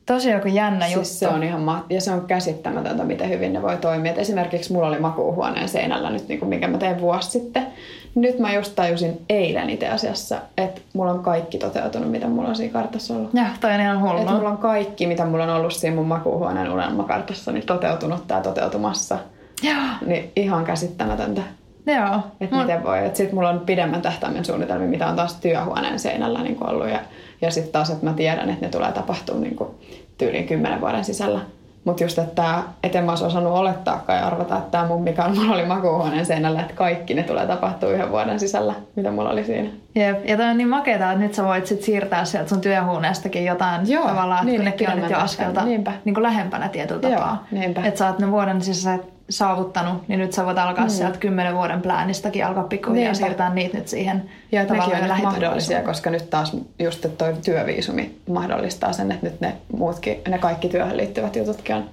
tosi 0.06 0.30
joku 0.30 0.49
jännä 0.49 0.87
juttu. 0.87 1.04
Siis 1.04 1.18
se 1.18 1.28
on 1.28 1.42
ihan 1.42 1.61
ma- 1.61 1.87
ja 1.90 2.00
se 2.00 2.11
on 2.12 2.26
käsittämätöntä, 2.26 3.04
miten 3.04 3.28
hyvin 3.30 3.52
ne 3.52 3.62
voi 3.62 3.76
toimia. 3.76 4.12
Et 4.12 4.18
esimerkiksi 4.18 4.73
mulla 4.73 4.88
oli 4.88 4.99
makuuhuoneen 4.99 5.68
seinällä 5.68 6.11
nyt, 6.11 6.28
niin 6.28 6.38
kuin 6.38 6.49
minkä 6.49 6.68
mä 6.68 6.78
tein 6.78 7.00
vuosi 7.00 7.30
sitten. 7.30 7.66
Nyt 8.14 8.38
mä 8.38 8.54
just 8.54 8.73
tajusin 8.76 9.20
eilen 9.28 9.70
itse 9.70 9.88
asiassa, 9.88 10.38
että 10.56 10.80
mulla 10.92 11.11
on 11.12 11.23
kaikki 11.23 11.58
toteutunut, 11.58 12.11
mitä 12.11 12.28
mulla 12.28 12.49
on 12.49 12.56
siinä 12.56 12.73
kartassa 12.73 13.14
ollut. 13.14 13.34
Ja, 13.34 13.44
toi 13.61 13.73
on 13.75 13.80
ihan 13.80 14.00
hullua. 14.00 14.32
mulla 14.32 14.49
on 14.49 14.58
kaikki, 14.58 15.06
mitä 15.06 15.25
mulla 15.25 15.44
on 15.44 15.50
ollut 15.50 15.73
siinä 15.73 15.96
mun 15.96 16.06
makuuhuoneen 16.06 16.73
unelmakartassa, 16.73 17.52
niin 17.52 17.66
toteutunut 17.66 18.26
tai 18.26 18.42
toteutumassa. 18.42 19.18
Joo, 19.62 19.75
Niin 20.06 20.32
ihan 20.37 20.64
käsittämätöntä. 20.64 21.42
Joo. 21.87 22.21
Että 22.41 22.57
miten 22.57 22.85
voi. 22.85 23.07
Että 23.07 23.17
sit 23.17 23.33
mulla 23.33 23.50
on 23.50 23.61
pidemmän 23.61 24.03
tähtäimen 24.03 24.45
suunnitelmia, 24.45 24.88
mitä 24.88 25.07
on 25.07 25.17
taas 25.17 25.35
työhuoneen 25.41 25.99
seinällä 25.99 26.43
niin 26.43 26.71
ollut. 26.71 26.88
Ja, 26.88 27.00
ja 27.41 27.50
sitten 27.50 27.73
taas, 27.73 27.91
että 27.91 28.07
mä 28.07 28.12
tiedän, 28.12 28.50
että 28.50 28.67
ne 28.67 28.71
tulee 28.71 28.93
tapahtua 28.93 29.37
niin 29.37 29.57
kuin 29.57 29.71
tyyliin 30.19 30.47
kymmenen 30.47 30.81
vuoden 30.81 31.05
sisällä. 31.05 31.41
Mutta 31.85 32.03
just, 32.03 32.19
että 32.19 32.62
et 32.83 32.97
en 32.97 33.05
mä 33.05 33.12
olisi 33.12 33.25
osannut 33.25 33.53
olettaakaan 33.53 34.19
ja 34.19 34.26
arvata, 34.26 34.57
että 34.57 34.71
tämä 34.71 34.87
mun, 34.87 35.03
mikä 35.03 35.25
on, 35.25 35.37
mulla 35.38 35.55
oli 35.55 35.67
makuuhuoneen 35.67 36.26
seinällä, 36.26 36.61
että 36.61 36.75
kaikki 36.75 37.14
ne 37.14 37.23
tulee 37.23 37.47
tapahtua 37.47 37.91
yhden 37.91 38.11
vuoden 38.11 38.41
sisällä, 38.41 38.75
mitä 38.97 39.11
mulla 39.11 39.31
oli 39.31 39.45
siinä. 39.45 39.69
Jep, 39.95 40.29
ja 40.29 40.37
toi 40.37 40.47
on 40.47 40.57
niin 40.57 40.69
makeeta, 40.69 41.12
että 41.12 41.25
nyt 41.25 41.35
sä 41.35 41.45
voit 41.45 41.67
sit 41.67 41.83
siirtää 41.83 42.25
sieltä 42.25 42.49
sun 42.49 42.61
työhuoneestakin 42.61 43.45
jotain 43.45 43.91
Joo, 43.91 44.09
tavallaan, 44.09 44.38
että 44.38 44.45
niin, 44.50 44.57
kun 44.57 44.64
nekin 44.64 44.91
on 44.91 45.00
nyt 45.00 45.11
jo 45.11 45.19
askelta 45.19 45.64
niin 45.64 46.14
kuin 46.14 46.23
lähempänä 46.23 46.69
tietyllä 46.69 47.09
Joo, 47.09 47.21
tapaa. 47.21 47.47
Että 47.85 47.99
sä 47.99 48.07
oot 48.07 48.19
ne 48.19 48.31
vuoden 48.31 48.62
sisällä 48.62 48.99
saavuttanut, 49.31 50.09
niin 50.09 50.21
nyt 50.21 50.33
sä 50.33 50.47
voit 50.47 50.59
alkaa 50.59 50.85
mm. 50.85 50.90
sieltä 50.90 51.19
kymmenen 51.19 51.54
vuoden 51.54 51.83
pläänistäkin 51.83 52.47
alkaa 52.47 52.64
pikkuhiljaa 52.64 53.12
Niinpä. 53.12 53.26
siirtää 53.26 53.54
niitä 53.54 53.78
nyt 53.78 53.88
siihen 53.88 54.31
Ja 54.52 54.66
tavallaan 54.66 55.02
on 55.02 55.09
nyt 55.09 55.23
mahdollisia, 55.23 55.83
koska 55.83 56.11
nyt 56.11 56.31
taas 56.31 56.57
just 56.78 57.07
toi 57.19 57.35
työviisumi 57.45 58.19
mahdollistaa 58.28 58.93
sen, 58.93 59.12
että 59.12 59.26
nyt 59.26 59.40
ne 59.40 59.54
muutkin, 59.76 60.16
ne 60.28 60.38
kaikki 60.38 60.69
työhön 60.69 60.97
liittyvät 60.97 61.37
jututkin 61.37 61.76
on 61.76 61.90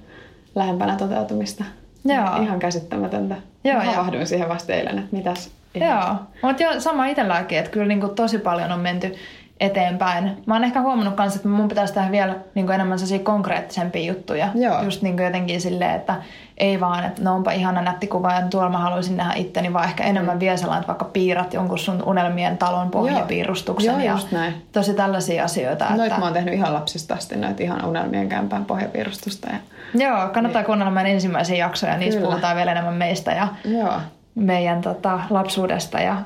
lähempänä 0.54 0.96
toteutumista. 0.96 1.64
Joo. 2.04 2.42
Ihan 2.42 2.58
käsittämätöntä. 2.58 3.34
Joo, 3.64 3.76
Mä 3.76 3.84
ja- 3.84 3.90
havahduin 3.90 4.26
siihen 4.26 4.48
vasta 4.48 4.72
eilen, 4.72 4.98
että 4.98 5.16
mitäs. 5.16 5.50
Joo, 5.74 6.14
mutta 6.42 6.62
jo 6.62 6.80
sama 6.80 7.06
itselläkin, 7.06 7.58
että 7.58 7.70
kyllä 7.70 7.86
niinku 7.86 8.08
tosi 8.08 8.38
paljon 8.38 8.72
on 8.72 8.80
menty 8.80 9.14
eteenpäin. 9.62 10.42
Mä 10.46 10.54
oon 10.54 10.64
ehkä 10.64 10.80
huomannut 10.80 11.14
kanssa, 11.14 11.36
että 11.36 11.48
mun 11.48 11.68
pitäisi 11.68 11.94
tehdä 11.94 12.10
vielä 12.10 12.36
niinku 12.54 12.72
enemmän 12.72 12.98
sellaisia 12.98 13.24
konkreettisempia 13.24 14.12
juttuja. 14.12 14.48
Joo. 14.54 14.82
Just 14.82 15.02
niinku 15.02 15.22
jotenkin 15.22 15.60
silleen, 15.60 15.94
että 15.94 16.14
ei 16.58 16.80
vaan, 16.80 17.04
että 17.04 17.22
no 17.22 17.34
onpa 17.34 17.52
ihana 17.52 17.82
nätti 17.82 18.06
kuva 18.06 18.32
ja 18.32 18.42
tuolla 18.50 18.70
mä 18.70 18.78
haluaisin 18.78 19.16
nähdä 19.16 19.32
itteni, 19.36 19.72
vaan 19.72 19.84
ehkä 19.84 20.04
enemmän 20.04 20.36
mm. 20.36 20.40
vielä 20.40 20.56
sellainen, 20.56 20.80
että 20.80 20.88
vaikka 20.88 21.04
piirrat 21.04 21.54
jonkun 21.54 21.78
sun 21.78 22.02
unelmien 22.06 22.58
talon 22.58 22.90
pohjapiirustuksen 22.90 23.92
Joo, 23.92 24.04
ja 24.04 24.12
just 24.12 24.32
näin. 24.32 24.66
tosi 24.72 24.94
tällaisia 24.94 25.44
asioita. 25.44 25.84
Noit 25.84 26.00
että... 26.00 26.18
mä 26.18 26.24
oon 26.24 26.34
tehnyt 26.34 26.54
ihan 26.54 26.74
lapsista 26.74 27.14
asti, 27.14 27.36
noita 27.36 27.62
ihan 27.62 27.84
unelmien 27.84 28.28
kämpään 28.28 28.64
pohjapiirustusta. 28.64 29.48
Ja... 29.50 29.58
Joo, 29.94 30.28
kannattaa 30.28 30.64
kuunnella 30.64 30.92
meidän 30.92 31.12
ensimmäisiä 31.12 31.56
jaksoja, 31.56 31.96
niissä 31.96 32.20
Kyllä. 32.20 32.30
puhutaan 32.30 32.56
vielä 32.56 32.72
enemmän 32.72 32.94
meistä 32.94 33.32
ja 33.32 33.48
Joo. 33.64 33.92
meidän 34.34 34.80
tota, 34.80 35.20
lapsuudesta 35.30 36.00
ja 36.00 36.16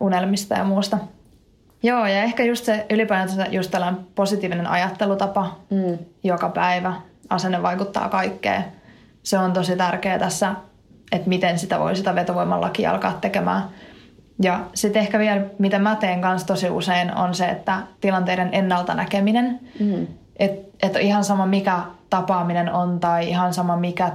unelmista 0.00 0.54
ja 0.54 0.64
muusta. 0.64 0.98
Joo, 1.82 2.06
ja 2.06 2.22
ehkä 2.22 2.44
just 2.44 2.64
se 2.64 2.86
ylipäänsä 2.90 3.46
just 3.50 3.70
tällainen 3.70 4.00
positiivinen 4.14 4.66
ajattelutapa 4.66 5.56
Mm. 5.70 5.98
joka 6.24 6.48
päivä. 6.48 6.92
Asenne 7.30 7.62
vaikuttaa 7.62 8.08
kaikkeen. 8.08 8.64
Se 9.22 9.38
on 9.38 9.52
tosi 9.52 9.76
tärkeää 9.76 10.18
tässä, 10.18 10.54
että 11.12 11.28
miten 11.28 11.58
sitä 11.58 11.78
voi 11.80 11.96
sitä 11.96 12.14
vetovoiman 12.14 12.60
lakia 12.60 12.90
alkaa 12.90 13.18
tekemään. 13.20 13.62
Ja 14.42 14.60
sitten 14.74 15.02
ehkä 15.02 15.18
vielä, 15.18 15.42
mitä 15.58 15.78
mä 15.78 15.96
teen 15.96 16.20
kanssa 16.20 16.46
tosi 16.46 16.70
usein, 16.70 17.16
on 17.16 17.34
se, 17.34 17.46
että 17.46 17.76
tilanteiden 18.00 18.48
ennalta 18.52 18.94
näkeminen. 18.94 19.60
Mm. 19.80 20.06
Että 20.38 20.68
et 20.82 20.96
ihan 21.00 21.24
sama 21.24 21.46
mikä 21.46 21.78
tapaaminen 22.10 22.72
on 22.72 23.00
tai 23.00 23.28
ihan 23.28 23.54
sama 23.54 23.76
mikä 23.76 24.10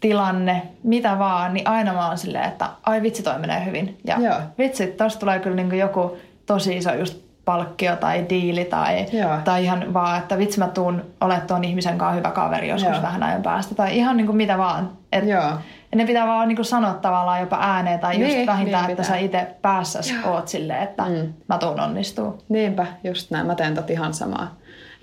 tilanne, 0.00 0.62
mitä 0.82 1.18
vaan, 1.18 1.54
niin 1.54 1.68
aina 1.68 1.92
mä 1.92 2.08
oon 2.08 2.18
silleen, 2.18 2.44
että 2.44 2.68
ai 2.86 3.02
vitsi 3.02 3.22
toi 3.22 3.38
menee 3.38 3.64
hyvin. 3.64 3.98
Ja 4.04 4.16
Joo. 4.20 4.34
vitsi, 4.58 4.86
tosta 4.86 5.20
tulee 5.20 5.38
kyllä 5.38 5.56
niinku 5.56 5.74
joku 5.76 6.16
tosi 6.48 6.76
iso 6.76 6.94
just 6.94 7.18
palkkio 7.44 7.96
tai 7.96 8.26
diili 8.30 8.64
tai, 8.64 9.06
Joo. 9.12 9.36
tai 9.44 9.64
ihan 9.64 9.94
vaan, 9.94 10.18
että 10.18 10.38
vitsi 10.38 10.58
mä 10.58 10.68
tuun 10.68 11.04
olemaan 11.20 11.46
tuon 11.46 11.64
ihmisen 11.64 11.98
kanssa 11.98 12.16
hyvä 12.16 12.30
kaveri 12.30 12.68
joskus 12.68 12.92
Joo. 12.92 13.02
vähän 13.02 13.22
ajan 13.22 13.42
päästä. 13.42 13.74
Tai 13.74 13.96
ihan 13.96 14.16
niinku 14.16 14.32
mitä 14.32 14.58
vaan. 14.58 14.90
Et 15.12 15.28
Joo. 15.28 15.52
ne 15.94 16.06
pitää 16.06 16.26
vaan 16.26 16.48
niinku 16.48 16.64
sanoa 16.64 16.94
tavallaan 16.94 17.40
jopa 17.40 17.58
ääneen 17.60 17.98
tai 18.00 18.20
just 18.20 18.34
Niin, 18.34 18.46
vähintään, 18.46 18.82
niin 18.86 18.90
että 18.90 19.02
pitää. 19.02 19.16
sä 19.18 19.24
itse 19.24 19.46
päässäs 19.62 20.14
oot 20.24 20.48
silleen, 20.48 20.82
että 20.82 21.02
Mm. 21.04 21.32
mä 21.48 21.58
tuun 21.58 21.80
onnistuu. 21.80 22.44
Niinpä, 22.48 22.86
just 23.04 23.30
näin. 23.30 23.46
Mä 23.46 23.54
teen 23.54 23.74
tot 23.74 23.90
ihan 23.90 24.14
samaa. 24.14 24.54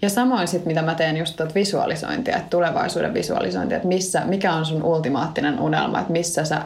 Ja 0.01 0.09
samoin 0.09 0.47
sitten, 0.47 0.67
mitä 0.67 0.81
mä 0.81 0.95
teen 0.95 1.17
just 1.17 1.35
tot 1.35 1.55
visualisointia, 1.55 2.35
että 2.37 2.49
tulevaisuuden 2.49 3.13
visualisointia, 3.13 3.75
että 3.77 3.87
missä, 3.87 4.21
mikä 4.25 4.53
on 4.53 4.65
sun 4.65 4.83
ultimaattinen 4.83 5.59
unelma, 5.59 5.99
että 5.99 6.11
missä 6.11 6.45
sä, 6.45 6.61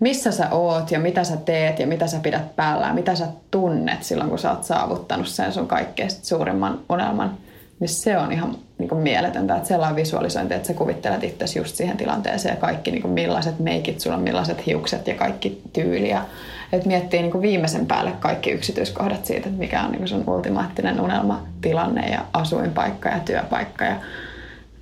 missä 0.00 0.32
sä 0.32 0.48
oot 0.50 0.90
ja 0.90 1.00
mitä 1.00 1.24
sä 1.24 1.36
teet 1.36 1.78
ja 1.78 1.86
mitä 1.86 2.06
sä 2.06 2.18
pidät 2.22 2.56
päällä 2.56 2.86
ja 2.86 2.94
mitä 2.94 3.14
sä 3.14 3.26
tunnet 3.50 4.02
silloin, 4.02 4.30
kun 4.30 4.38
sä 4.38 4.50
oot 4.50 4.64
saavuttanut 4.64 5.28
sen 5.28 5.52
sun 5.52 5.68
kaikkein 5.68 6.10
suurimman 6.10 6.80
unelman. 6.88 7.36
Niin 7.80 7.88
se 7.88 8.18
on 8.18 8.32
ihan 8.32 8.56
niin 8.78 8.88
kuin 8.88 9.00
mieletöntä, 9.00 9.56
että 9.56 9.68
sellainen 9.68 9.96
visualisointi, 9.96 10.54
että 10.54 10.68
sä 10.68 10.74
kuvittelet 10.74 11.24
itse 11.24 11.58
just 11.58 11.76
siihen 11.76 11.96
tilanteeseen 11.96 12.54
ja 12.54 12.60
kaikki 12.60 12.90
niin 12.90 13.02
kuin 13.02 13.14
millaiset 13.14 13.58
meikit 13.58 14.00
sulla 14.00 14.16
millaiset 14.16 14.66
hiukset 14.66 15.06
ja 15.06 15.14
kaikki 15.14 15.62
tyyli. 15.72 16.08
Ja, 16.08 16.24
että 16.72 16.88
miettii 16.88 17.22
niin 17.22 17.32
kuin 17.32 17.42
viimeisen 17.42 17.86
päälle 17.86 18.12
kaikki 18.20 18.50
yksityiskohdat 18.50 19.26
siitä, 19.26 19.48
että 19.48 19.60
mikä 19.60 19.82
on 19.82 19.90
niin 19.90 19.98
kuin 19.98 20.08
sun 20.08 20.24
ultimaattinen 20.26 21.00
unelmatilanne 21.00 22.08
ja 22.08 22.20
asuinpaikka 22.32 23.08
ja 23.08 23.18
työpaikka 23.18 23.84
ja 23.84 23.96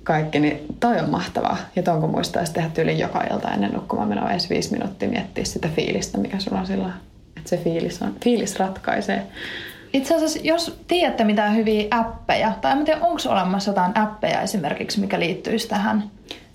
kaikki, 0.03 0.39
niin 0.39 0.65
toi 0.79 0.99
on 0.99 1.09
mahtavaa. 1.09 1.57
Ja 1.75 1.83
ton 1.83 2.01
kun 2.01 2.09
muistaisi 2.09 2.53
tehdä 2.53 2.69
tyyli 2.69 2.99
joka 2.99 3.23
ilta 3.31 3.51
ennen 3.51 3.71
nukkumaan 3.71 4.09
menoa 4.09 4.31
edes 4.31 4.49
viisi 4.49 4.71
minuuttia 4.71 5.09
miettiä 5.09 5.45
sitä 5.45 5.67
fiilistä, 5.75 6.17
mikä 6.17 6.39
sulla 6.39 6.59
on 6.59 6.67
silloin. 6.67 6.93
Että 7.37 7.49
se 7.49 7.57
fiilis, 7.57 8.01
on, 8.01 8.15
fiilis 8.23 8.59
ratkaisee. 8.59 9.27
Itse 9.93 10.15
asiassa, 10.15 10.39
jos 10.43 10.79
tiedätte 10.87 11.23
mitään 11.23 11.55
hyviä 11.55 11.87
appeja, 11.91 12.53
tai 12.61 12.71
en 12.71 12.85
tiedä, 12.85 13.01
onko 13.01 13.21
olemassa 13.29 13.69
jotain 13.71 13.97
appeja 13.97 14.41
esimerkiksi, 14.41 14.99
mikä 14.99 15.19
liittyisi 15.19 15.67
tähän. 15.67 16.03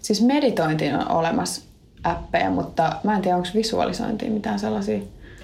Siis 0.02 0.22
meditointiin 0.22 0.94
on 0.94 1.10
olemassa 1.10 1.62
appeja, 2.04 2.50
mutta 2.50 2.92
mä 3.04 3.16
en 3.16 3.22
tiedä, 3.22 3.36
onko 3.36 3.48
visualisointiin 3.54 4.32
mitään 4.32 4.58
sellaisia. 4.58 4.98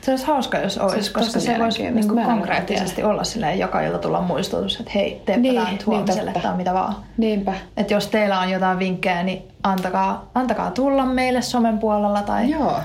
Se 0.04 0.10
olisi 0.10 0.26
hauska, 0.26 0.58
jos 0.58 0.78
olisi, 0.78 0.96
olisi 0.96 1.12
koska 1.12 1.32
tosi 1.32 1.46
se 1.46 1.58
voisi 1.58 1.90
Mä 1.90 2.00
en 2.00 2.26
konkreettisesti 2.26 3.02
olla 3.02 3.24
silleen, 3.24 3.58
joka 3.58 3.80
ilta 3.80 3.98
tulla 3.98 4.20
muistutus, 4.20 4.80
että 4.80 4.92
hei, 4.94 5.22
teepä 5.26 5.40
Niin, 5.40 5.54
tämä 5.54 5.70
nyt 5.70 5.78
niin 5.78 5.86
huomiselle 5.86 6.32
totta. 6.32 6.48
tai 6.48 6.56
mitä 6.56 6.74
vaan. 6.74 6.96
Niinpä. 7.16 7.54
Että 7.76 7.94
jos 7.94 8.06
teillä 8.06 8.40
on 8.40 8.50
jotain 8.50 8.78
vinkkejä, 8.78 9.22
niin 9.22 9.42
antakaa, 9.62 10.30
antakaa 10.34 10.70
tulla 10.70 11.06
meille 11.06 11.42
somen 11.42 11.78
puolella 11.78 12.22
tai 12.22 12.50
Joo, 12.50 12.80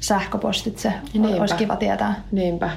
sähköpostitse. 0.00 0.92
Niinpä. 1.14 1.40
Olisi 1.40 1.54
kiva 1.54 1.76
tietää. 1.76 2.14
niinpä. 2.32 2.70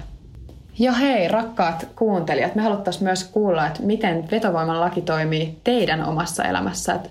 Ja 0.80 0.92
hei, 0.92 1.28
rakkaat 1.28 1.88
kuuntelijat, 1.96 2.56
me 2.56 2.62
haluttaisiin 2.62 3.04
myös 3.04 3.24
kuulla, 3.24 3.68
että 3.68 3.84
miten 3.84 4.28
vetovoiman 4.32 4.82
laki 4.82 5.02
toimii 5.02 5.60
teidän 5.64 6.06
omassa 6.06 6.44
elämässä. 6.44 6.94
Että 6.94 7.10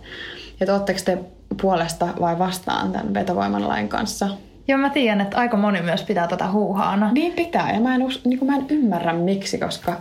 et 0.61 0.69
ootteko 0.69 1.01
te 1.05 1.19
puolesta 1.63 2.09
vai 2.21 2.39
vastaan 2.39 2.93
tämän 2.93 3.15
vetovoiman 3.15 3.69
lain 3.69 3.89
kanssa? 3.89 4.29
Joo, 4.69 4.79
mä 4.79 4.91
tiedän, 4.91 5.21
että 5.21 5.37
aika 5.37 5.57
moni 5.57 5.83
myös 5.83 6.03
pitää 6.03 6.27
tätä 6.27 6.51
huuhaana. 6.51 7.13
Niin 7.13 7.33
pitää, 7.33 7.73
ja 7.73 7.81
mä 7.81 7.95
en, 7.95 8.03
us, 8.03 8.25
niin 8.25 8.47
mä 8.47 8.57
en 8.57 8.67
ymmärrä 8.69 9.13
miksi, 9.13 9.59
koska 9.59 9.97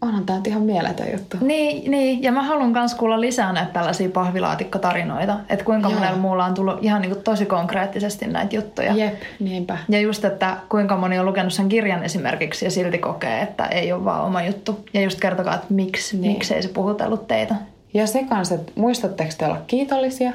onhan 0.00 0.26
tämä 0.26 0.40
ihan 0.46 0.62
mieletön 0.62 1.12
juttu. 1.12 1.36
Niin, 1.40 1.90
niin, 1.90 2.22
ja 2.22 2.32
mä 2.32 2.42
haluan 2.42 2.70
myös 2.70 2.94
kuulla 2.94 3.20
lisää 3.20 3.52
näitä 3.52 3.72
tällaisia 3.72 4.08
pahvilaatikkotarinoita. 4.08 5.38
Että 5.48 5.64
kuinka 5.64 5.88
Joo. 5.88 5.98
monella 5.98 6.18
muulla 6.18 6.44
on 6.44 6.54
tullut 6.54 6.84
ihan 6.84 7.02
niin 7.02 7.12
kuin 7.12 7.24
tosi 7.24 7.46
konkreettisesti 7.46 8.26
näitä 8.26 8.56
juttuja. 8.56 8.92
Jep, 8.92 9.22
niinpä. 9.40 9.78
Ja 9.88 10.00
just, 10.00 10.24
että 10.24 10.56
kuinka 10.68 10.96
moni 10.96 11.18
on 11.18 11.26
lukenut 11.26 11.52
sen 11.52 11.68
kirjan 11.68 12.04
esimerkiksi 12.04 12.64
ja 12.64 12.70
silti 12.70 12.98
kokee, 12.98 13.40
että 13.40 13.66
ei 13.66 13.92
ole 13.92 14.04
vaan 14.04 14.24
oma 14.24 14.42
juttu. 14.42 14.84
Ja 14.94 15.00
just 15.00 15.20
kertokaa, 15.20 15.54
että 15.54 15.66
miksi, 15.70 16.16
niin. 16.16 16.32
miksi 16.32 16.54
ei 16.54 16.62
se 16.62 16.68
puhutellut 16.68 17.28
teitä. 17.28 17.54
Ja 17.94 18.06
se 18.06 18.24
kanssa, 18.24 18.54
että 18.54 18.72
muistatteko 18.74 19.30
te 19.38 19.46
olla 19.46 19.60
kiitollisia 19.66 20.32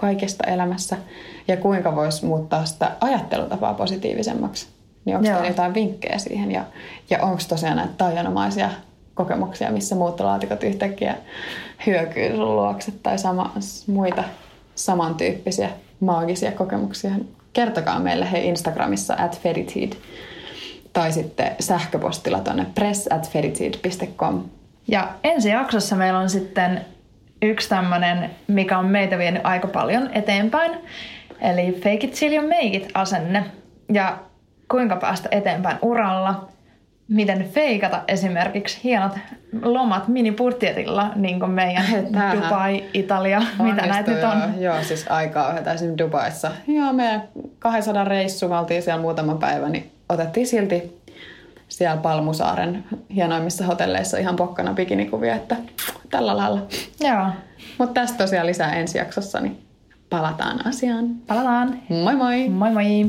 kaikesta 0.00 0.44
elämässä 0.44 0.96
ja 1.48 1.56
kuinka 1.56 1.96
voisi 1.96 2.26
muuttaa 2.26 2.64
sitä 2.64 2.90
ajattelutapaa 3.00 3.74
positiivisemmaksi. 3.74 4.68
Niin 5.04 5.16
onko 5.16 5.28
teillä 5.28 5.46
jotain 5.46 5.74
vinkkejä 5.74 6.18
siihen 6.18 6.52
ja, 6.52 6.64
ja 7.10 7.18
onko 7.22 7.42
tosiaan 7.48 7.76
näitä 7.76 7.92
taianomaisia 7.98 8.70
kokemuksia, 9.14 9.70
missä 9.70 9.94
muuttolaatikot 9.94 10.62
yhtäkkiä 10.62 11.16
hyökyy 11.86 12.36
sun 12.36 12.56
luokse 12.56 12.92
tai 13.02 13.18
sama, 13.18 13.52
muita 13.86 14.24
samantyyppisiä 14.74 15.70
maagisia 16.00 16.52
kokemuksia. 16.52 17.10
Kertokaa 17.52 17.98
meille 17.98 18.32
he 18.32 18.38
Instagramissa 18.38 19.14
at 19.18 19.40
Feditid 19.40 19.92
tai 20.92 21.12
sitten 21.12 21.56
sähköpostilla 21.60 22.40
tuonne 22.40 22.66
press 22.74 23.08
at. 23.12 23.30
Ja 24.88 25.08
ensi 25.24 25.48
jaksossa 25.48 25.96
meillä 25.96 26.18
on 26.18 26.30
sitten 26.30 26.84
yksi 27.42 27.68
tämmöinen, 27.68 28.30
mikä 28.48 28.78
on 28.78 28.86
meitä 28.86 29.18
vienyt 29.18 29.46
aika 29.46 29.68
paljon 29.68 30.10
eteenpäin. 30.12 30.72
Eli 31.40 31.72
fake 31.72 32.06
it 32.06 32.14
till 32.18 32.32
you 32.32 32.46
make 32.46 32.76
it 32.76 32.90
asenne. 32.94 33.44
Ja 33.92 34.18
kuinka 34.70 34.96
päästä 34.96 35.28
eteenpäin 35.32 35.78
uralla. 35.82 36.48
Miten 37.08 37.44
feikata 37.44 38.02
esimerkiksi 38.08 38.80
hienot 38.84 39.12
lomat 39.62 40.08
minipurttietilla, 40.08 41.12
niin 41.14 41.40
kuin 41.40 41.50
meidän 41.50 41.84
Tähän. 42.12 42.42
Dubai, 42.42 42.84
Italia, 42.94 43.42
mitä 43.62 43.86
näitä 43.86 44.10
nyt 44.10 44.24
on. 44.24 44.62
Joo, 44.62 44.82
siis 44.82 45.06
aikaa 45.08 45.48
ohjata 45.48 45.72
esimerkiksi 45.72 46.04
Dubaissa. 46.04 46.50
Joo, 46.66 46.92
meidän 46.92 47.22
200 47.58 48.04
reissu, 48.04 48.48
me 48.48 48.58
oltiin 48.58 48.82
siellä 48.82 49.00
muutama 49.00 49.34
päivä, 49.34 49.68
niin 49.68 49.92
otettiin 50.08 50.46
silti 50.46 50.99
siellä 51.70 51.96
Palmusaaren 51.96 52.84
hienoimmissa 53.14 53.66
hotelleissa 53.66 54.18
ihan 54.18 54.36
pokkana 54.36 54.74
bikinikuvia, 54.74 55.34
että 55.34 55.56
tällä 56.10 56.36
lailla. 56.36 56.66
Joo. 57.00 57.26
Mutta 57.78 58.00
tästä 58.00 58.18
tosiaan 58.18 58.46
lisää 58.46 58.74
ensi 58.76 58.98
jaksossa, 58.98 59.40
niin 59.40 59.66
palataan 60.10 60.66
asiaan. 60.66 61.08
Palataan. 61.26 61.80
Moi 61.88 62.16
moi! 62.16 62.48
Moi 62.48 62.70
moi! 62.70 63.06